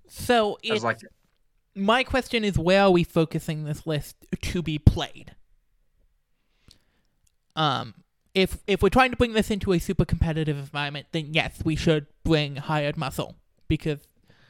[0.08, 1.00] So like
[1.76, 5.36] my question is where are we focusing this list to be played?
[7.56, 7.96] Um
[8.34, 11.76] if if we're trying to bring this into a super competitive environment, then yes, we
[11.76, 13.36] should bring hired muscle
[13.68, 14.00] because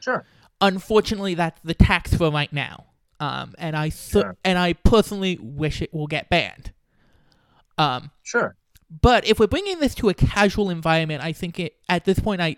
[0.00, 0.24] sure
[0.60, 2.86] unfortunately that's the tax for right now.
[3.20, 4.36] Um and I so, Sure.
[4.44, 6.72] and I personally wish it will get banned.
[7.78, 8.56] Um sure
[9.00, 12.40] but if we're bringing this to a casual environment, I think it at this point
[12.40, 12.56] I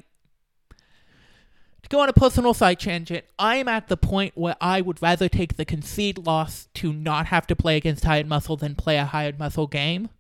[1.83, 5.29] to go on a personal side tangent, I'm at the point where I would rather
[5.29, 9.05] take the concede loss to not have to play against hired muscle than play a
[9.05, 10.11] hired muscle game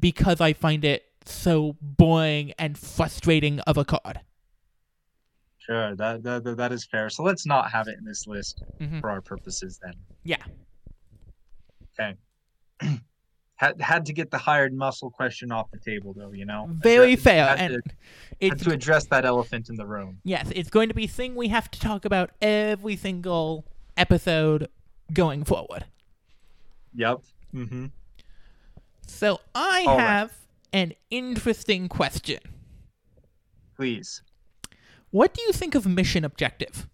[0.00, 4.20] because I find it so boring and frustrating of a card.
[5.66, 7.08] Sure, that, that that- is fair.
[7.10, 9.00] So let's not have it in this list Mhm.
[9.00, 9.94] for our purposes then.
[10.24, 10.42] Yeah.
[11.98, 12.16] Okay.
[13.56, 16.66] had had to get the hired muscle question off the table though, you know.
[16.82, 17.74] Very Address- fair, and
[18.40, 20.18] to, had to address that elephant in the room.
[20.24, 23.64] yes, it's going to be a thing we have to talk about every single
[23.96, 24.68] episode
[25.12, 25.84] going forward.
[26.94, 27.18] Yep.
[27.54, 27.86] Mm-hmm.
[29.06, 30.00] So I All right.
[30.02, 30.32] have
[30.72, 32.40] an interesting question.
[33.76, 34.22] Please.
[35.12, 36.88] What do you think of mission objective?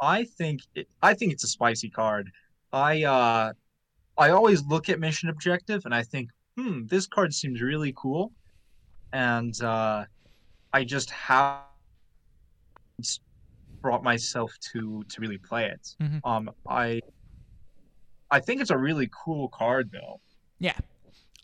[0.00, 2.30] I think it, I think it's a spicy card.
[2.72, 3.52] I uh
[4.18, 8.30] I always look at mission objective and I think, hmm, this card seems really cool.
[9.12, 10.04] And uh
[10.72, 11.62] I just have
[13.80, 15.96] brought myself to to really play it.
[16.02, 16.20] Mhm.
[16.24, 17.00] Um I
[18.30, 20.20] I think it's a really cool card though.
[20.58, 20.76] Yeah.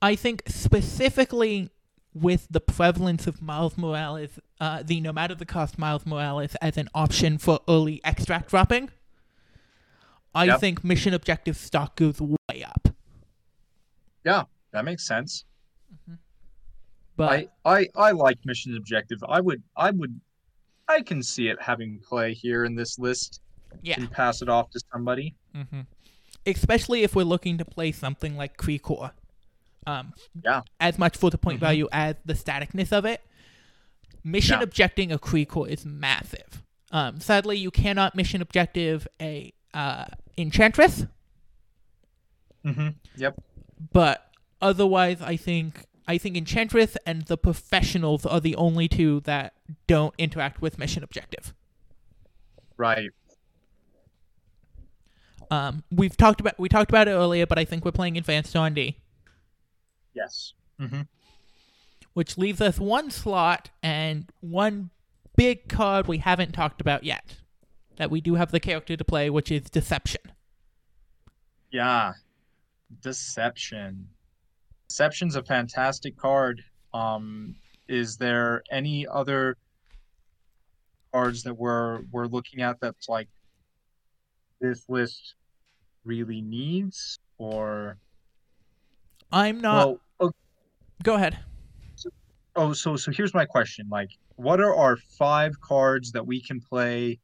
[0.02, 1.70] I think specifically
[2.12, 6.76] with the prevalence of Miles Morales, uh, the no matter the cost Miles Morales as
[6.76, 8.90] an option for early extract dropping,
[10.34, 10.60] I Yep.
[10.60, 12.88] think mission objective stock goes way up.
[14.24, 15.44] Yeah, that makes sense.
[17.16, 19.18] But I, I I like mission objective.
[19.28, 20.20] I would I would
[20.88, 23.40] I can see it having play here in this list
[23.82, 25.34] yeah, and pass it off to somebody.
[25.54, 25.80] hmm
[26.46, 29.10] especially if we're looking to play something like Creecor.
[29.86, 30.62] Um, Yeah.
[30.80, 31.60] As much for the point Mhm.
[31.60, 33.20] value as the staticness of it.
[34.24, 36.62] Mission objecting a Creecor is massive.
[36.92, 40.06] Um, sadly, you cannot mission objective a uh,
[40.36, 41.06] Enchantress,
[42.64, 42.88] Mm-hmm.
[43.16, 43.40] Yep.
[43.92, 49.54] but otherwise, I think I think Enchantress and the Professionals are the only two that
[49.86, 51.54] don't interact with mission objective.
[52.76, 53.10] Right.
[55.50, 58.54] Um, we've talked about we talked about it earlier, but I think we're playing Advanced
[58.56, 58.96] R and D.
[60.14, 60.52] Yes.
[60.80, 61.02] Mm-hmm.
[62.20, 64.90] Which leaves us one slot and one
[65.36, 67.36] big card we haven't talked about yet
[67.96, 70.20] that we do have the character to play, which is Deception.
[71.70, 72.12] Yeah.
[73.00, 74.06] Deception.
[74.86, 76.62] Deception's a fantastic card.
[76.92, 77.54] Um,
[77.88, 79.56] is there any other
[81.14, 83.28] cards that we're we're looking at that's like
[84.60, 85.36] this list
[86.04, 87.96] really needs or
[89.32, 89.88] I'm not.
[89.88, 90.32] well oh,
[91.02, 91.38] go ahead.
[92.60, 96.60] Oh so so here's my question like what are our five cards that we can
[96.60, 97.18] play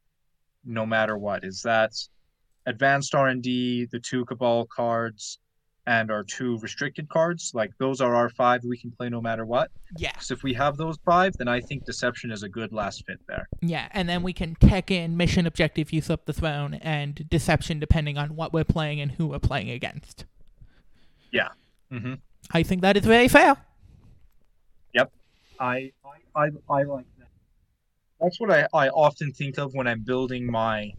[0.64, 1.93] no matter what is that
[2.66, 5.39] advanced r&d the two cabal cards
[5.89, 9.45] and our two restricted cards like those are our five we can play no matter
[9.45, 13.05] what Yeah, if we have those five then i think deception is a good last
[13.07, 17.28] fit there yeah, and then we can tech in mission objective, usurp the throne, and
[17.28, 20.24] deception depending on what we're playing and who we're playing against.
[21.32, 21.49] Yeah.
[21.93, 22.14] Mm-hmm.
[22.53, 23.57] I think that is very fair.
[25.61, 27.29] I, I I I like that.
[28.21, 30.91] That's what I, I often think of when I'm building my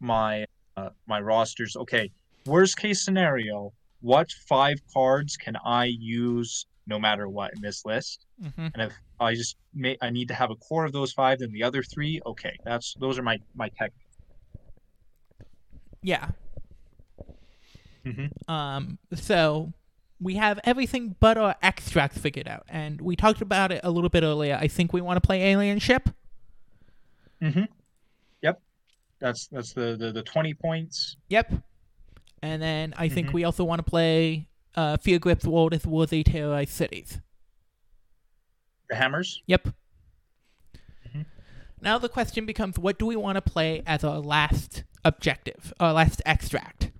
[0.00, 1.76] my uh, my rosters.
[1.76, 2.10] Okay,
[2.46, 8.26] worst case scenario, what five cards can I use no matter what in this list?
[8.40, 11.40] hmm And if I just may I need to have a core of those five,
[11.40, 13.92] then the other three, okay, that's those are my my tech.
[16.02, 16.30] Yeah.
[18.06, 18.30] Mhm.
[18.48, 18.98] Um.
[19.14, 19.74] So
[20.20, 24.10] we have everything but our extract figured out, and we talked about it a little
[24.10, 24.58] bit earlier.
[24.60, 26.08] I think we want to play Alien Ship.
[27.42, 27.64] Mm-hmm.
[28.42, 28.60] Yep,
[29.18, 31.16] that's that's the the, the twenty points.
[31.28, 31.52] Yep.
[32.42, 33.32] And then I think Mhm.
[33.34, 37.20] we also want to play uh, Fear Grip's World Worthy Terrorized Cities.
[38.88, 39.42] The hammers.
[39.46, 39.68] Yep.
[41.08, 41.26] Mhm.
[41.82, 45.92] Now the question becomes what do we want to play as our last objective, our
[45.92, 46.90] last extract?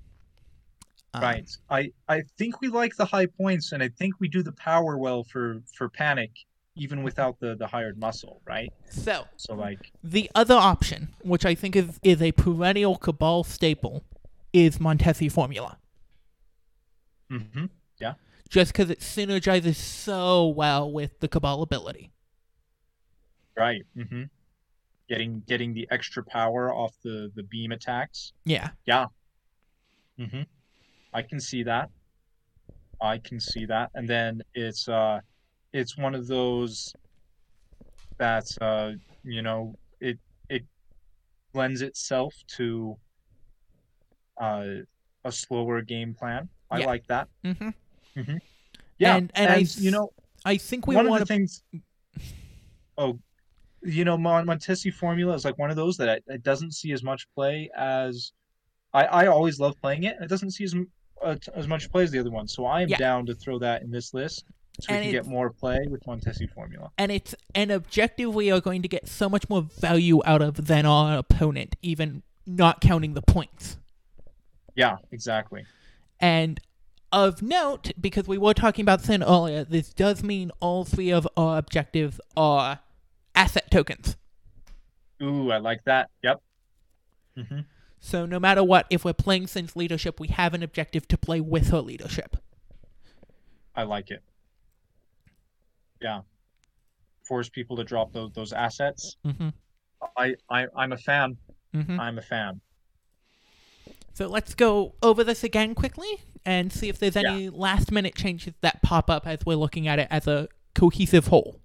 [1.14, 1.50] Um, right.
[1.70, 4.96] I I think we like the high points, and I think we do the power
[4.96, 6.30] well for for panic,
[6.76, 8.40] even without the the hired muscle.
[8.46, 8.72] Right.
[8.90, 14.04] So So like, the other option, which I think is, is a perennial Cabal staple,
[14.52, 15.78] is Montesi formula.
[17.30, 17.66] Mm-hmm.
[18.00, 18.14] Yeah.
[18.48, 22.12] Just because it synergizes so well with the Cabal ability.
[23.56, 23.82] right.
[23.96, 24.24] Mm-hmm.
[25.08, 28.32] Getting getting the extra power off the the beam attacks.
[28.44, 28.70] Yeah.
[28.86, 29.06] Yeah.
[30.18, 30.42] Mm hmm
[31.12, 31.90] I can see that.
[33.00, 33.90] I can see that.
[33.94, 35.20] And then it's uh
[35.72, 36.92] it's one of those
[38.18, 38.92] that's uh
[39.24, 40.62] you know it it
[41.54, 42.96] lends itself to
[44.40, 44.64] uh
[45.24, 46.48] a slower game plan.
[46.70, 46.86] I Yeah.
[46.86, 47.28] like that.
[47.44, 48.36] Mm-hmm.
[48.98, 49.16] Yeah.
[49.16, 50.10] And- and I you know
[50.44, 51.26] I think we one of the to.
[51.26, 51.62] things
[52.98, 53.18] oh
[53.82, 57.02] you know Mon- montesi formula is like one of those that it, doesn't see as
[57.02, 58.32] much play as
[58.92, 60.74] i i always love playing it it doesn't see as
[61.22, 62.96] uh, t- as much play as the other one so i am Yeah.
[62.98, 64.44] down to throw that in this list
[64.80, 68.60] so we can get more play with montesi formula And it's an objective we are
[68.60, 73.12] going to get so much more value out of than our opponent, even not counting
[73.14, 73.76] the points.
[74.74, 75.64] yeah exactly
[76.18, 76.60] And
[77.12, 81.26] of note, because we were talking about Sin earlier, this does mean all three of
[81.36, 82.78] our objectives are
[83.34, 84.16] asset tokens.
[85.22, 86.40] ooh i like that yep
[87.36, 87.60] hmm
[88.00, 91.40] So no matter what, if we're playing Sin's leadership, we have an objective to play
[91.40, 92.36] with her leadership.
[93.76, 94.22] i like it
[96.00, 96.20] yeah
[97.24, 99.48] force people to drop those those assets Mm-hmm.
[100.16, 101.36] i, I i'm a fan
[101.74, 102.00] Mm-hmm.
[102.00, 102.60] i'm a fan
[104.14, 106.08] So let's go over this again quickly
[106.44, 109.98] and see if there's any last minute changes that pop up as we're looking at
[110.00, 111.60] it as a cohesive whole.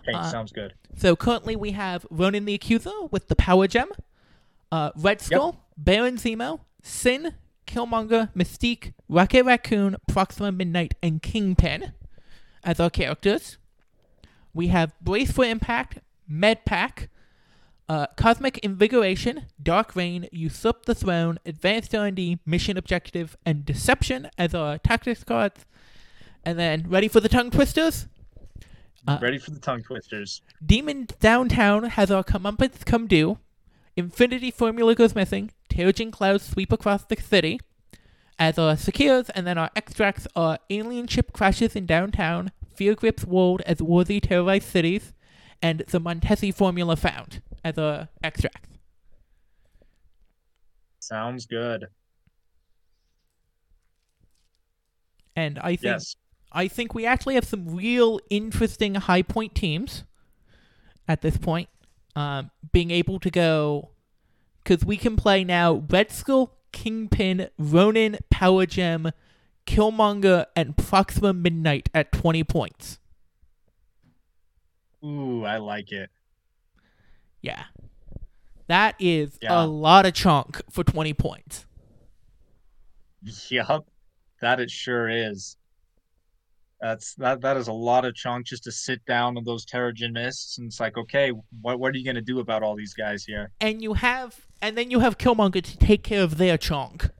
[0.00, 3.90] okay Uh, sounds good So currently we have Ronan the Accuser with the Power Gem,
[4.72, 7.34] uh, Red Skull, Baron Zemo, Sin,
[7.66, 11.92] Killmonger, Mystique, Rocket Raccoon, Proxima Midnight, and Kingpin
[12.64, 13.58] as our characters.
[14.54, 15.98] We have Brace for Impact,
[16.30, 17.08] Medpack,
[17.88, 24.54] uh, Cosmic Invigoration, Dark Reign, Usurp the Throne, Advanced R&D, Mission Objective, and Deception as
[24.54, 25.64] our tactics cards.
[26.44, 28.08] And then, ready for the tongue twisters?
[29.06, 33.38] uh, ready for the tongue twisters Demon Downtown has our comeuppance come due.
[33.98, 35.50] Infinity Formula goes missing.
[35.68, 37.60] Terrigen clouds sweep across the city.
[38.38, 43.24] As our secures, and then our extracts are alien ship crashes in downtown, fear grips
[43.24, 45.12] world as worthy terrorize cities,
[45.60, 48.68] and the Montesi formula found as our extracts.
[51.00, 51.88] sounds good
[55.34, 56.14] And I think yes
[56.52, 60.04] I think we actually have some real interesting high point teams
[61.06, 61.68] at this point.
[62.16, 63.90] Um, being able to go
[64.64, 69.12] because we can play now Red Skull, Kingpin, Ronan, Power Gem,
[69.66, 72.98] Killmonger, and Proxima Midnight at 20 points.
[75.04, 76.10] Ooh, I like it.
[77.40, 77.64] Yeah.
[78.66, 79.62] That is Yeah.
[79.62, 81.66] a lot of chunk for 20 points.
[83.50, 83.86] Yup,
[84.40, 85.56] that it sure is.
[86.80, 87.40] That's that.
[87.40, 90.68] That is a lot of chunk just to sit down on those Terrigen mists, and
[90.68, 93.50] it's like, okay, what what are you gonna do about all these guys here?
[93.60, 97.10] And you have, and then you have Killmonger to take care of their chunk.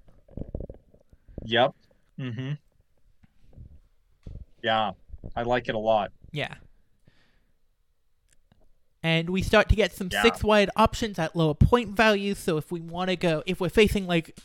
[1.45, 1.75] Yep.
[2.21, 2.53] Mm-hmm.
[4.63, 4.93] Yeah,
[5.35, 6.13] I like it a lot.
[6.31, 6.55] Yeah.
[9.03, 10.23] And we start to get some Yeah.
[10.23, 12.39] six wide options at lower point values.
[12.39, 14.37] So if we want to go, if we're facing like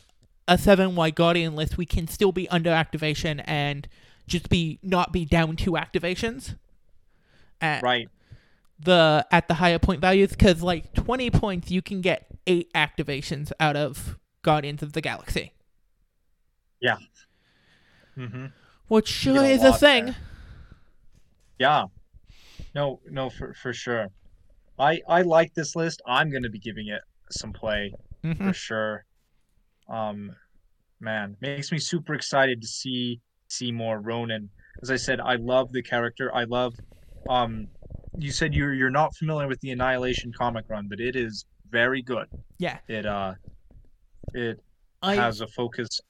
[0.46, 3.88] a seven wide Guardian list, we can still be under activation and
[4.26, 6.56] just be not be down two activations
[7.60, 8.08] at Right.
[8.78, 10.30] the at the higher point values.
[10.30, 15.52] Because like twenty points, you can get eight activations out of Guardians of the Galaxy,
[18.16, 18.46] Mm-hmm.
[18.88, 20.06] which sure a is a thing.
[20.06, 20.16] there.
[21.58, 21.84] Yeah.
[22.74, 24.08] No, no, for for sure.
[24.78, 26.02] I I like this list.
[26.06, 27.92] I'm gonna be giving it some play.
[28.24, 28.38] Mhm.
[28.38, 29.04] for sure.
[29.88, 30.34] Um,
[30.98, 34.50] man, makes me super excited to see see more Ronan.
[34.82, 36.34] As I said, I love the character.
[36.34, 36.74] I love.
[37.28, 37.68] Um,
[38.18, 42.02] you said you're you're not familiar with the Annihilation comic run, but it is very
[42.02, 42.26] good.
[42.58, 42.78] Yeah.
[42.88, 43.34] It uh,
[44.32, 44.60] it
[45.02, 46.00] I has a focus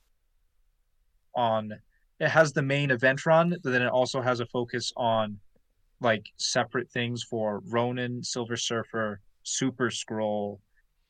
[1.35, 1.72] on.
[2.20, 5.39] It has the main event run, but then it also has a focus on
[6.01, 10.59] like separate things for Ronan, Silver Surfer, Super-Skrull,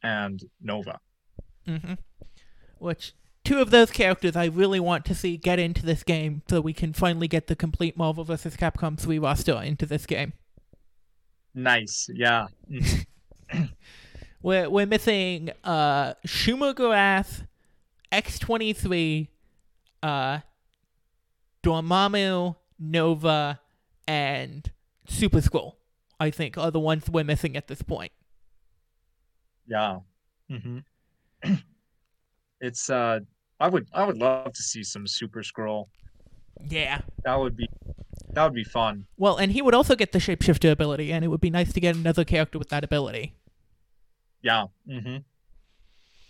[0.02, 0.98] and Nova.
[1.66, 1.94] hmm
[2.78, 3.12] Which
[3.44, 6.72] two of those characters I really want to see get into this game so we
[6.72, 8.56] can finally get the complete Marvel vs.
[8.56, 10.32] Capcom 3 roster into this game.
[11.54, 12.46] Nice, yeah.
[12.68, 13.06] Mhm.
[14.42, 17.46] we're we're missing uh Shuma-Gorath,
[18.10, 19.30] X twenty three,
[20.02, 20.40] uh
[21.62, 23.60] Dormammu, Nova,
[24.08, 24.70] and
[25.06, 25.74] Super-Skrull.
[26.18, 28.12] I think are the ones we're missing at this point.
[29.66, 29.98] Yeah.
[30.50, 30.78] Mm-hmm.
[32.60, 33.20] it's uh
[33.64, 35.86] I would I would love to see some Super-Skrull.
[36.68, 37.00] Yeah.
[37.24, 37.66] That would be
[38.34, 39.06] that would be fun.
[39.16, 41.80] Well, and he would also get the shapeshifter ability, and it would be nice to
[41.80, 43.34] get another character with that ability.
[44.42, 44.66] Yeah.
[44.86, 45.16] Mm-hmm.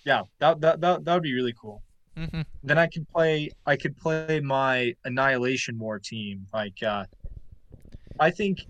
[0.05, 1.83] Yeah, that that that, that would be really cool.
[2.17, 2.43] Mm-hmm.
[2.63, 6.47] Then I could play I could play my Annihilation War team.
[6.53, 7.05] Like uh
[8.21, 8.61] I think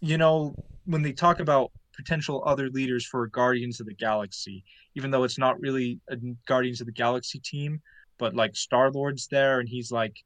[0.00, 4.62] you know, when they talk about potential other leaders for Guardians of the Galaxy,
[4.94, 6.16] even though it's not really a
[6.46, 7.80] Guardians of the Galaxy team,
[8.18, 10.22] but like Star Lord's there and he's like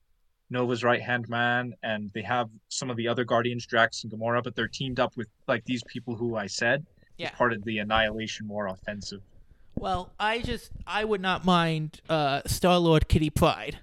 [0.51, 4.43] Nova's right hand man, and they have some of the other Guardians, Drax and Gamora,
[4.43, 6.85] but they're teamed up with like these people who I said,
[7.18, 7.31] Yeah.
[7.31, 9.21] part of the Annihilation War offensive.
[9.77, 13.79] Well, I just I would not mind uh Star Lord Kitty Pryde.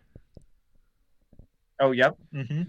[1.80, 2.18] Oh, yep.
[2.34, 2.64] Mm-hmm.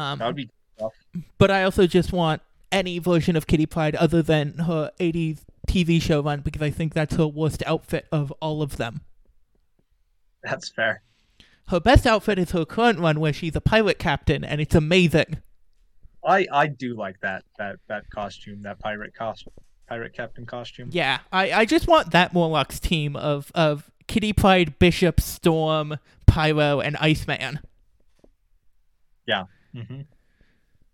[0.00, 0.48] Um, That would be
[0.78, 0.92] tough.
[1.38, 2.40] but I also just want
[2.72, 6.94] any version of Kitty Pryde other than her 80s TV show run because I think
[6.94, 9.02] that's her worst outfit of all of them.
[10.42, 11.02] That's fair.
[11.68, 15.38] Her best outfit is her current one where she's a pirate captain and it's amazing.
[16.24, 19.52] I I do like that that that costume, that pirate costume,
[19.88, 20.88] pirate captain costume.
[20.92, 26.80] Yeah, I, I just want that Morlocks team of, of Kitty Pryde, Bishop, Storm, Pyro,
[26.80, 27.60] and Iceman.
[29.26, 29.44] Yeah.
[29.74, 30.02] Mm-hmm.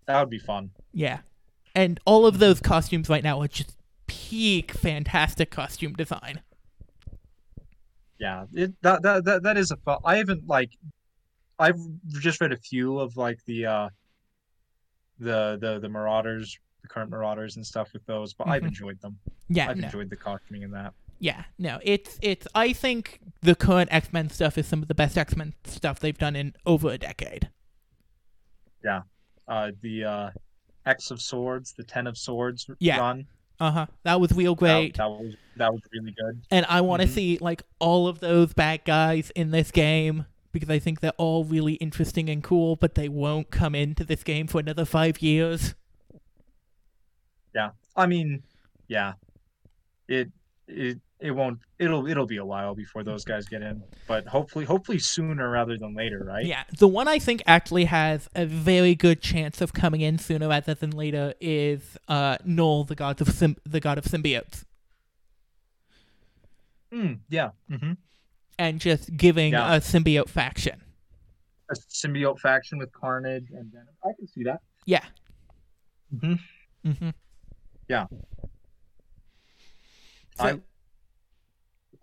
[0.06, 0.70] That would be fun.
[0.92, 1.18] Yeah.
[1.78, 3.76] And all of those costumes right now are just
[4.08, 6.40] peak fantastic costume design.
[8.18, 9.98] Yeah, it that that that, that is a fun.
[10.04, 10.70] I haven't like,
[11.56, 13.88] I've just read a few of like the uh,
[15.20, 18.68] the the the Marauders, the current Marauders and stuff with those, but I've Mhm.
[18.68, 19.16] enjoyed them.
[19.48, 19.84] Yeah, I've no.
[19.86, 20.94] enjoyed the costuming in that.
[21.20, 22.48] Yeah, no, it's it's.
[22.56, 26.00] I think the current X Men stuff is some of the best X Men stuff
[26.00, 27.50] they've done in over a decade.
[28.84, 29.02] Yeah,
[29.46, 30.30] uh, the uh,
[30.88, 32.98] X of Swords, the Ten of Swords Yeah.
[32.98, 33.26] run.
[33.60, 33.86] Uh huh.
[34.04, 36.40] That was real great, That, was that was really good.
[36.50, 37.12] and I want to Mhm.
[37.12, 41.44] see like all of those bad guys in this game because I think they're all
[41.44, 45.74] really interesting and cool, but they won't come into this game for another five years.
[47.54, 48.42] Yeah, I mean,
[48.86, 49.14] yeah,
[50.06, 50.30] it
[50.68, 51.58] it it won't.
[51.78, 55.76] It'll it'll be a while before those guys get in, but hopefully hopefully sooner rather
[55.78, 56.44] than later, right?
[56.46, 60.48] Yeah, the one I think actually has a very good chance of coming in sooner
[60.48, 64.64] rather than later is uh, Knull, the god of sym- the god of symbiotes,
[66.92, 67.50] Mm, yeah.
[67.70, 67.92] Mm-hmm.
[68.58, 69.74] and just giving Yeah.
[69.76, 70.82] a symbiote faction.
[71.70, 73.88] a symbiote faction with Carnage and Venom.
[74.02, 74.60] I can see that.
[74.86, 75.04] Yeah.
[76.14, 76.88] Mm-hmm.
[76.90, 77.10] Mm-hmm.
[77.88, 78.06] Yeah.
[80.36, 80.60] So, I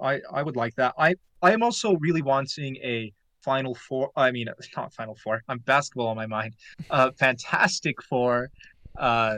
[0.02, 0.94] I I would like that.
[0.98, 3.12] I I am also really wanting a
[3.44, 4.12] Final Four.
[4.16, 5.42] I mean, not Final Four.
[5.48, 6.56] I'm basketball on my mind.
[6.90, 8.50] Uh, Fantastic Four,
[9.00, 9.36] uh,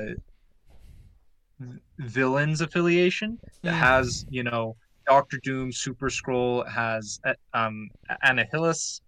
[1.99, 3.79] villains affiliation that Mm.
[3.79, 4.75] has you know
[5.07, 7.89] Doctor Doom, Super-Skrull, has uh, um
[8.23, 9.01] Annihilus,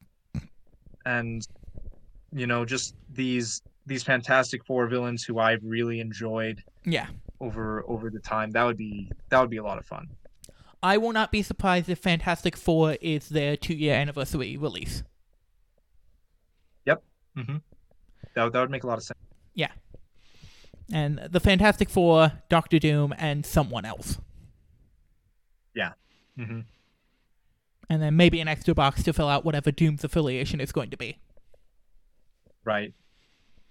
[1.05, 1.41] and
[2.31, 7.07] you know just these these Fantastic Four villains who I've really enjoyed yeah.
[7.39, 8.51] over over the time.
[8.51, 10.07] That would be that would be a lot of fun.
[10.81, 15.03] I will not be surprised if Fantastic Four is their two year anniversary release.
[16.85, 17.03] Yep.
[17.37, 17.57] Mm-hmm.
[18.33, 19.19] That would, that would make a lot of sense.
[19.53, 19.71] Yeah.
[20.91, 24.17] And the Fantastic Four, Doctor Doom, and someone else.
[25.75, 25.91] Yeah.
[26.37, 26.61] Mm-hmm.
[27.89, 30.97] And then maybe an extra box to fill out whatever Doom's affiliation is going to
[30.97, 31.17] be.
[32.63, 32.93] Right.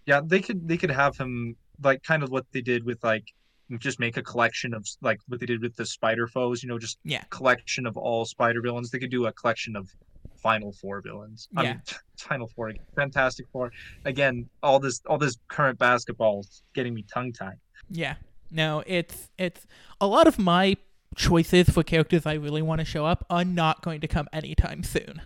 [0.06, 3.32] Yeah, they could they could have him like kind of what they did with like
[3.78, 6.78] just make a collection of like what they did with the spider foes, you know,
[6.78, 7.24] just Yeah.
[7.30, 8.90] collection of all spider villains.
[8.90, 9.90] They could do a collection of
[10.36, 11.48] Final Four villains.
[11.56, 11.72] I Yeah.
[11.72, 11.82] mean,
[12.18, 13.70] Final Four, Fantastic Four.
[14.04, 17.58] Again, all this all this current basketball is getting me tongue tied.
[17.90, 18.14] Yeah.
[18.50, 19.66] No, it's it's
[20.00, 20.76] a lot of my
[21.16, 24.82] choices for characters I really want to show up are not going to come anytime
[24.82, 25.22] soon.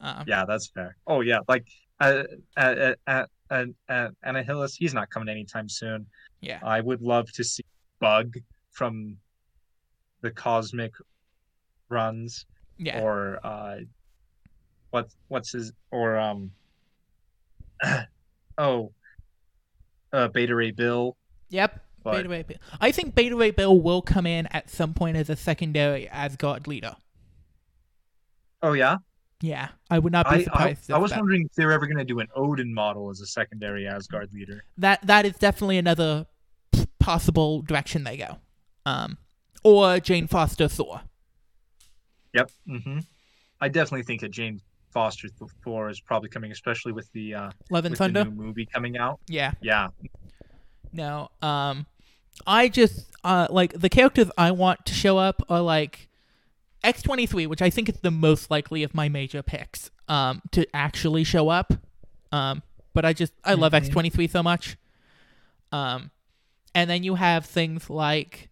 [0.00, 0.96] Um, Yeah, that's fair.
[1.06, 1.66] Oh yeah, like
[2.00, 2.24] uh,
[2.56, 6.06] uh, uh, uh, uh, Annihilus, he's not coming anytime soon.
[6.40, 6.58] yeah.
[6.62, 7.64] I would love to see
[8.00, 8.34] Bug
[8.70, 9.16] from
[10.20, 10.92] the Cosmic
[11.88, 12.46] runs,
[12.78, 13.00] Yeah.
[13.02, 13.78] or uh,
[14.90, 16.50] what what's his or um,
[18.58, 18.92] oh,
[20.12, 21.16] uh, Beta Ray Bill.
[21.50, 21.80] Yep.
[22.04, 22.56] But Beta Ray Bill.
[22.80, 26.66] I think Beta Ray Bill will come in at some point as a secondary Asgard
[26.66, 26.96] leader.
[28.62, 28.96] oh yeah,
[29.40, 30.90] Yeah, I would not be I I, surprised.
[30.90, 33.20] I was that, wondering if they were ever going to do an Odin model as
[33.20, 34.64] a secondary Asgard leader.
[34.78, 36.26] that that is definitely another
[36.98, 38.38] possible direction they go.
[38.84, 39.18] Um,
[39.62, 41.02] or Jane Foster Thor.
[42.34, 42.50] Yep.
[42.68, 42.98] Mm-hmm.
[43.60, 44.60] I definitely think that Jane
[44.92, 45.28] Foster
[45.64, 48.24] Thor is probably coming, especially with the uh, Love and Thunder.
[48.24, 49.20] movie coming out.
[49.28, 49.52] Yeah.
[49.62, 49.88] Yeah.
[50.92, 51.28] No.
[51.42, 51.86] Um,
[52.46, 56.07] I just uh like the characters I want to show up are like
[56.84, 59.90] X twenty three, which I think is the most likely of my major picks.
[60.08, 61.72] Um, to actually show up.
[62.32, 62.62] Um,
[62.94, 63.76] but I just I love Mhm.
[63.76, 64.76] X twenty three so much.
[65.72, 66.10] Um,
[66.74, 68.48] and then you have things like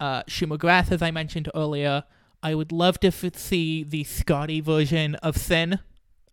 [0.00, 2.04] uh Shuma-Gorath, as I mentioned earlier.
[2.42, 5.78] I would love to f- see the Skadi version of Sin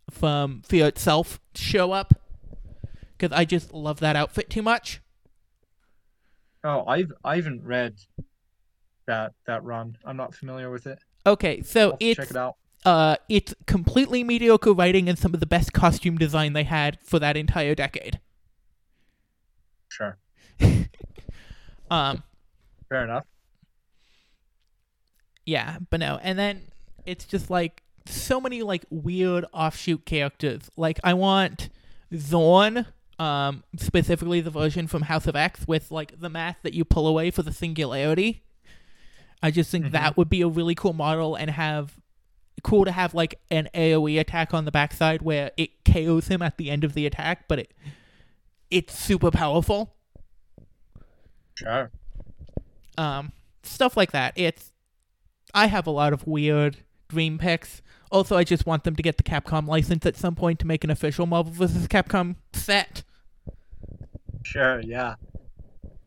[0.10, 2.14] from Fear itself show up
[3.18, 5.00] because I just love that outfit too much.
[6.64, 7.96] Oh, I've I haven't read
[9.06, 9.98] that that run.
[10.06, 11.00] I'm not familiar with it.
[11.26, 12.56] Okay, so it's check it out.
[12.86, 17.20] uh it's completely mediocre writing and some of the best costume design they had for
[17.20, 18.20] that entire decade.
[19.90, 20.18] Sure.
[21.92, 22.24] Um
[22.90, 23.26] Fair enough.
[25.46, 26.20] yeah, but no.
[26.22, 26.62] And then
[27.06, 30.70] it's just like so many like weird offshoot characters.
[30.78, 31.70] Like I want
[32.16, 32.86] Zorn,
[33.20, 37.08] um specifically the version from House of X with like the math that you pull
[37.08, 38.44] away for the singularity.
[39.44, 39.92] I just think Mhm.
[39.92, 42.00] that would be a really cool model and have
[42.64, 46.58] cool to have like an AoE attack on the backside where it KOs him at
[46.58, 47.74] the end of the attack, but it
[48.72, 49.94] it's super powerful.
[51.56, 51.92] Sure.
[52.98, 53.34] Um
[53.64, 54.34] stuff like that.
[54.36, 54.72] It's
[55.54, 56.78] I have a lot of weird
[57.10, 57.82] dream picks.
[58.12, 60.84] Also, I just want them to get the Capcom license at some point to make
[60.84, 61.88] an official Marvel vs.
[61.88, 63.04] Capcom set.
[64.44, 64.80] Sure.
[64.82, 65.16] Yeah.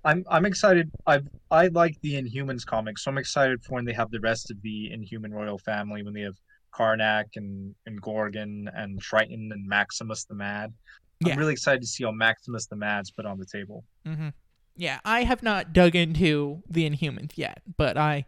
[0.06, 0.90] I'm I'm excited.
[1.06, 1.20] I
[1.50, 4.62] I like the Inhumans comics, so I'm excited for when they have the rest of
[4.62, 6.02] the Inhuman royal family.
[6.04, 6.36] When they have
[6.72, 10.72] Karnak and and Gorgon and Triton and Maximus the Mad.
[11.20, 11.32] Yeah.
[11.32, 13.84] I'm really excited to see how Maximus the Mad's put on the table.
[14.04, 14.28] hmm
[14.76, 18.26] Yeah, I have not dug into the Inhumans yet, but I,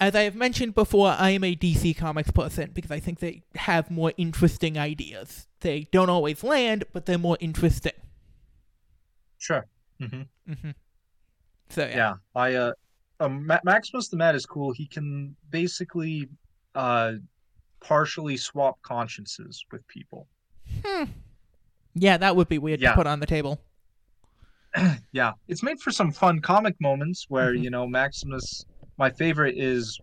[0.00, 3.44] as I have mentioned before, I am a DC Comics person because I think they
[3.54, 5.46] have more interesting ideas.
[5.60, 7.92] They don't always land, but they're more interesting.
[9.38, 9.66] Sure.
[10.00, 10.70] Hmm hmm
[11.68, 11.96] So yeah.
[11.96, 12.14] Yeah.
[12.34, 12.72] I uh,
[13.20, 14.72] um, Ma- Maximus the Mad is cool.
[14.72, 16.28] He can basically
[16.74, 17.12] uh
[17.80, 20.26] partially swap consciences with people.
[20.84, 21.04] Hmm.
[21.94, 22.90] Yeah, that would be weird Yeah.
[22.90, 23.60] to put on the table.
[25.12, 27.62] yeah, it's made for some fun comic moments where Mhm.
[27.64, 28.64] you know Maximus.
[28.98, 29.98] My favorite is,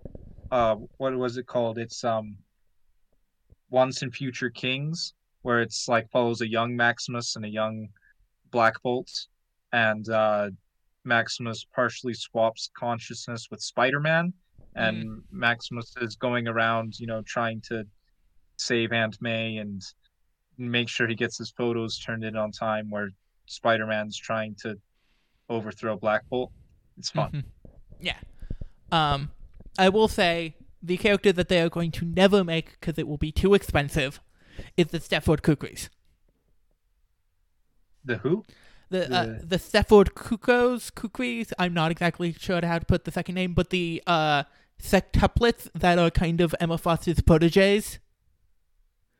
[0.52, 1.78] uh, what was it called?
[1.78, 2.38] It's um,
[3.70, 5.14] Once and Future Kings,
[5.44, 7.90] where it's like follows a young Maximus and a young
[8.52, 9.10] Black Bolt,
[9.72, 10.50] and uh,
[11.04, 14.34] Maximus partially swaps consciousness with Spider-Man,
[14.76, 17.86] and Maximus is going around, you know, trying to
[18.58, 19.82] save Aunt May and
[20.58, 23.10] make sure he gets his photos turned in on time, where
[23.48, 24.78] Spider-Man's trying to
[25.50, 26.52] overthrow Black Bolt.
[26.98, 27.32] It's fun.
[27.32, 27.44] Mhm.
[28.00, 28.18] Yeah.
[28.92, 29.32] Um,
[29.80, 33.18] I will say the character that they are going to never make because it will
[33.18, 34.20] be too expensive
[34.76, 35.90] is the Stepford Kukris.
[38.06, 38.46] The who?
[38.90, 41.52] The uh, The- the Stepford Cuckoos Kukris.
[41.60, 44.44] I'm not exactly sure how to put the second name, but the uh
[44.82, 48.00] sectuplets that are kind of Emma Frost's proteges.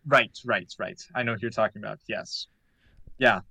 [0.06, 1.02] Right, right, right.
[1.16, 2.00] I know what you're talking about.
[2.08, 2.48] Yes.
[3.18, 3.42] Yeah.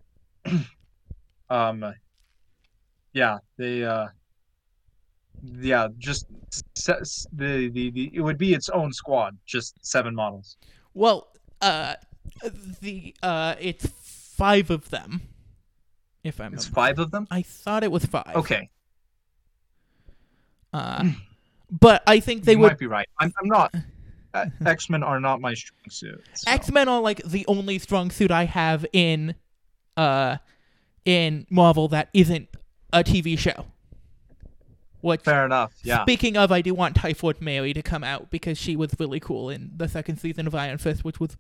[1.51, 1.95] um
[3.13, 4.07] yeah, they uh
[5.61, 6.27] yeah, just
[6.75, 10.57] se- the, the the it would be its own squad, just seven models.
[10.95, 11.29] Well,
[11.61, 11.97] uh,
[12.81, 15.23] the uh, it's five of them.
[16.27, 17.27] If I'm, It's five of them?
[17.31, 18.35] I thought it was five.
[18.37, 18.69] Okay.
[20.73, 21.05] Uh,
[21.71, 23.09] but I think they you would might be right.
[23.19, 23.75] I'm I'm not
[24.35, 26.23] uh, X-Men are not my strong suit.
[26.35, 29.35] so- X Men are like the only strong suit I have in,
[29.97, 30.37] uh,
[31.05, 32.49] in Marvel that isn't
[32.93, 33.67] a TV show.
[35.01, 35.75] Which, Fair enough.
[35.85, 36.03] Yeah.
[36.03, 39.51] speaking of, I do want Typhoid Mary to come out because she was really cool
[39.51, 41.37] in the second season of Iron Fist, which was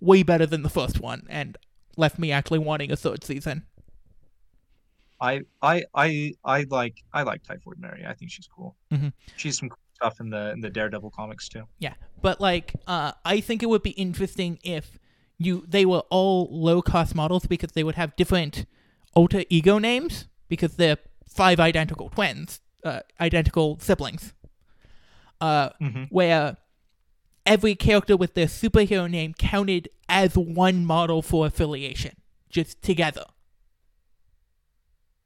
[0.00, 1.58] way better than the first one, and
[1.98, 3.66] left me actually wanting a third season.
[5.30, 5.32] I
[5.72, 5.76] I
[6.06, 6.08] I
[6.44, 8.02] I like I like Typhoid Mary.
[8.06, 8.70] I think she's cool.
[8.92, 9.12] Mhm.
[9.36, 11.64] She's some cool stuff in the in the Daredevil comics too.
[11.78, 11.94] Yeah,
[12.26, 14.98] but like, uh, I think it would be interesting if
[15.38, 18.66] you they were all low cost models because they would have different
[19.14, 20.98] alter ego names because they're
[21.28, 24.32] five identical twins, uh, identical siblings.
[25.40, 26.04] Uh, Mm-hmm.
[26.10, 26.56] where
[27.44, 32.12] every character with their superhero name counted as one model for affiliation,
[32.48, 33.24] just together.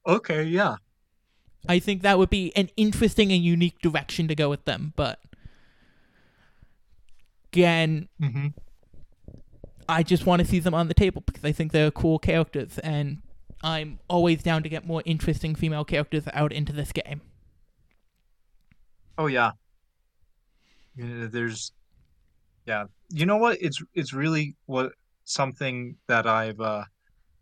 [0.09, 0.76] Okay, yeah.
[1.68, 5.20] I think that would be an interesting and unique direction to go with them, but
[7.52, 8.48] again, Mm-hmm.
[9.89, 12.78] I just want to see them on the table because I think they're cool characters,
[12.80, 13.22] and
[13.62, 17.22] I'm always down to get more interesting female characters out into this game.
[19.18, 19.52] Oh yeah.
[20.97, 21.72] Yeah, There's
[22.66, 22.85] yeah.
[23.10, 23.59] You know what?
[23.60, 24.93] It's it's really what
[25.24, 26.85] something that I've uh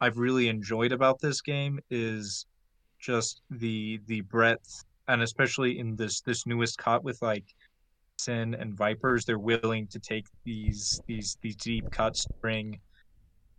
[0.00, 2.46] I've really enjoyed about this game is
[3.06, 7.44] just the the breadth and especially in this this newest cut with like
[8.18, 12.80] Sin and Vipers, they're willing to take these these these deep cuts to bring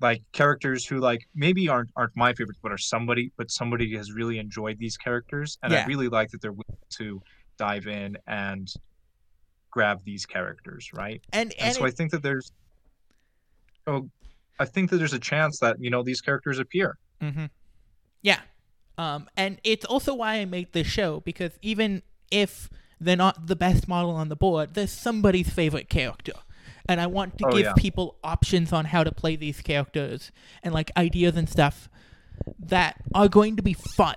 [0.02, 4.12] like characters who like maybe aren't aren't my favorites but are somebody but somebody has
[4.12, 7.22] really enjoyed these characters and I really like that they're willing to
[7.58, 8.68] dive in and
[9.72, 11.22] grab these characters, right?
[11.34, 12.52] And And and so I think that there's
[13.88, 14.10] oh
[14.60, 16.98] I think that there's a chance that, you know, these characters appear.
[17.22, 17.46] Mm-hmm.
[18.24, 18.40] Yeah.
[18.98, 22.02] Um, and it's also why I made this show because even
[22.32, 22.70] if
[23.00, 26.34] they're not the best model on the board, there's somebody's favorite character.
[26.90, 27.74] And I want to Oh, give yeah.
[27.78, 30.32] people options on how to play these characters
[30.64, 31.90] and like ideas and stuff
[32.60, 34.16] that are going to be fun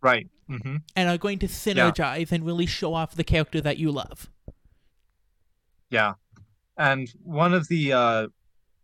[0.00, 0.28] Right.
[0.48, 0.76] Mm-hmm.
[0.94, 4.30] and are going to synergize and really show off the character that you love.
[5.90, 6.14] Yeah.
[6.76, 8.28] And one of the uh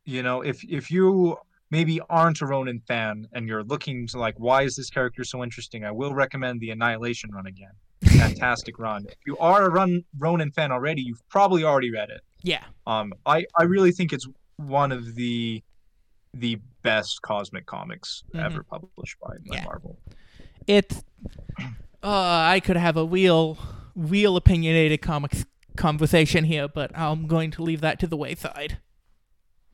[0.04, 1.36] you know, if if you
[1.72, 5.42] maybe aren't a Ronan fan and you're looking to like why is this character so
[5.42, 7.72] interesting, I will recommend the Annihilation run again.
[8.04, 9.06] Fantastic run.
[9.08, 12.20] If you are a run Ronan fan already, you've probably already read it.
[12.42, 12.62] Yeah.
[12.86, 15.62] Um I I really think it's one of the
[16.34, 18.44] the best cosmic comics Mhm.
[18.44, 19.64] ever published by, by Yeah.
[19.64, 19.98] Marvel.
[20.66, 21.02] It's
[22.04, 23.58] uh, I could have a real
[23.96, 25.44] real opinionated comics
[25.76, 28.78] conversation here, but I'm going to leave that to the wayside.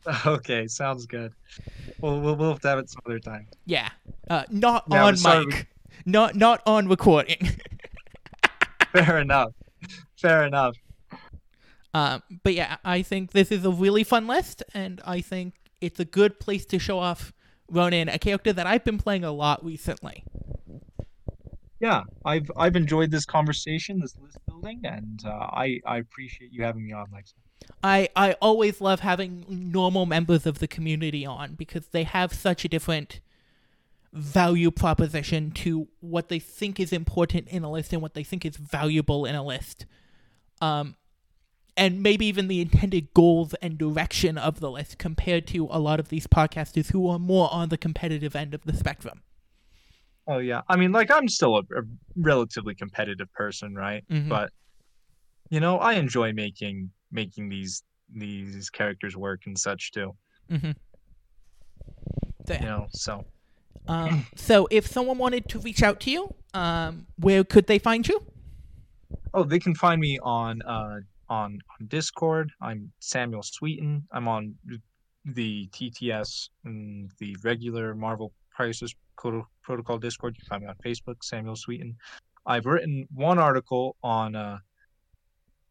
[0.27, 1.33] Okay, sounds good.
[2.01, 3.47] We'll we'll, we'll have to have it some other time.
[3.67, 3.91] Yeah.
[4.31, 5.69] Uh, not Yeah, on mic.
[6.07, 7.37] Not not on recording.
[8.93, 9.53] Fair enough.
[10.17, 10.77] Fair enough.
[11.95, 16.01] um, but yeah, I think this is a really fun list, and I think it's
[16.01, 17.33] a good place to show off
[17.71, 20.25] Ronan, a character that I've been playing a lot recently.
[21.81, 26.65] Yeah, I've I've enjoyed this conversation, this list building, and uh, I I appreciate you
[26.65, 27.35] having me on, Lexa.
[27.83, 32.65] I, I always love having normal members of the community on because they have such
[32.65, 33.21] a different
[34.13, 38.45] value proposition to what they think is important in a list and what they think
[38.45, 39.87] is valuable in a list.
[40.61, 40.97] Um,
[41.77, 46.01] and maybe even the intended goals and direction of the list compared to a lot
[46.01, 49.23] of these podcasters who are more on the competitive end of the spectrum.
[50.27, 51.83] Oh yeah, I mean, like I'm still a, a
[52.17, 54.05] relatively competitive person, right?
[54.11, 54.29] Mhm.
[54.29, 54.51] But
[55.51, 57.83] you know, I enjoy making making these
[58.15, 60.15] these characters work and such too.
[60.51, 60.71] Mm-hmm.
[62.51, 63.27] You know, so
[63.87, 68.07] Um, so if someone wanted to reach out to you, um, where could they find
[68.09, 68.21] you?
[69.35, 72.51] oh, they can find me on uh on on Discord.
[72.63, 74.03] I'm Samuel Sweeten.
[74.13, 74.55] I'm on
[75.25, 78.95] the TTS and the regular Marvel Crisis
[79.63, 80.37] Protocol Discord.
[80.37, 81.97] You can find me on Facebook, Samuel Sweeten.
[82.47, 84.59] I've written one article on uh,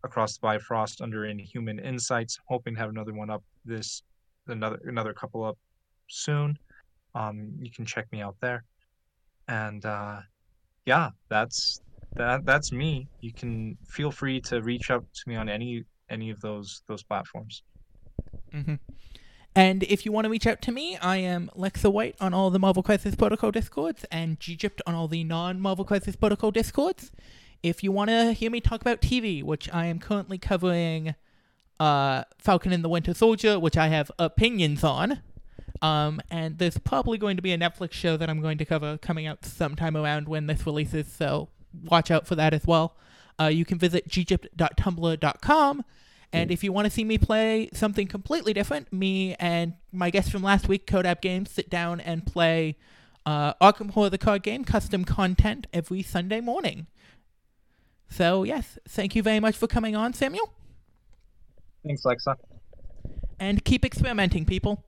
[0.03, 2.39] Across the Bifrost under Inhuman Insights.
[2.47, 4.03] Hoping to have another one up this
[4.47, 5.57] another another couple up
[6.07, 6.57] soon.
[7.15, 8.63] Um, you can check me out there.
[9.47, 10.19] And uh,
[10.85, 11.81] yeah, that's
[12.15, 13.07] that that's me.
[13.21, 17.03] You can feel free to reach out to me on any any of those those
[17.03, 17.63] platforms.
[18.53, 18.75] Mm-hmm.
[19.55, 22.51] And if you want to reach out to me, I am Lexa White on all
[22.51, 27.11] the Marvel Crisis Protocol Discords and Gypt on all the non Marvel Crisis Protocol Discords.
[27.63, 31.15] If you want to hear me talk about TV, which I am currently covering
[31.79, 35.21] uh, Falcon and the Winter Soldier, which I have opinions on.
[35.81, 38.97] Um, and there's probably going to be a Netflix show that I'm going to cover
[38.97, 41.49] coming out sometime around when this releases, so
[41.83, 42.95] watch out for that as well.
[43.39, 45.83] Uh, you can visit ggypt.tumblr.com.
[46.33, 50.29] And if you want to see me play something completely different, me and my guest
[50.31, 52.75] from last week, Codab Games, sit down and play
[53.25, 56.87] uh, Arkham Horror the card game custom content every Sunday morning.
[58.09, 60.49] So, yes, thank you very much for coming on, Samuel.
[61.85, 62.35] Thanks, Lexa.
[63.39, 64.83] And keep experimenting, people.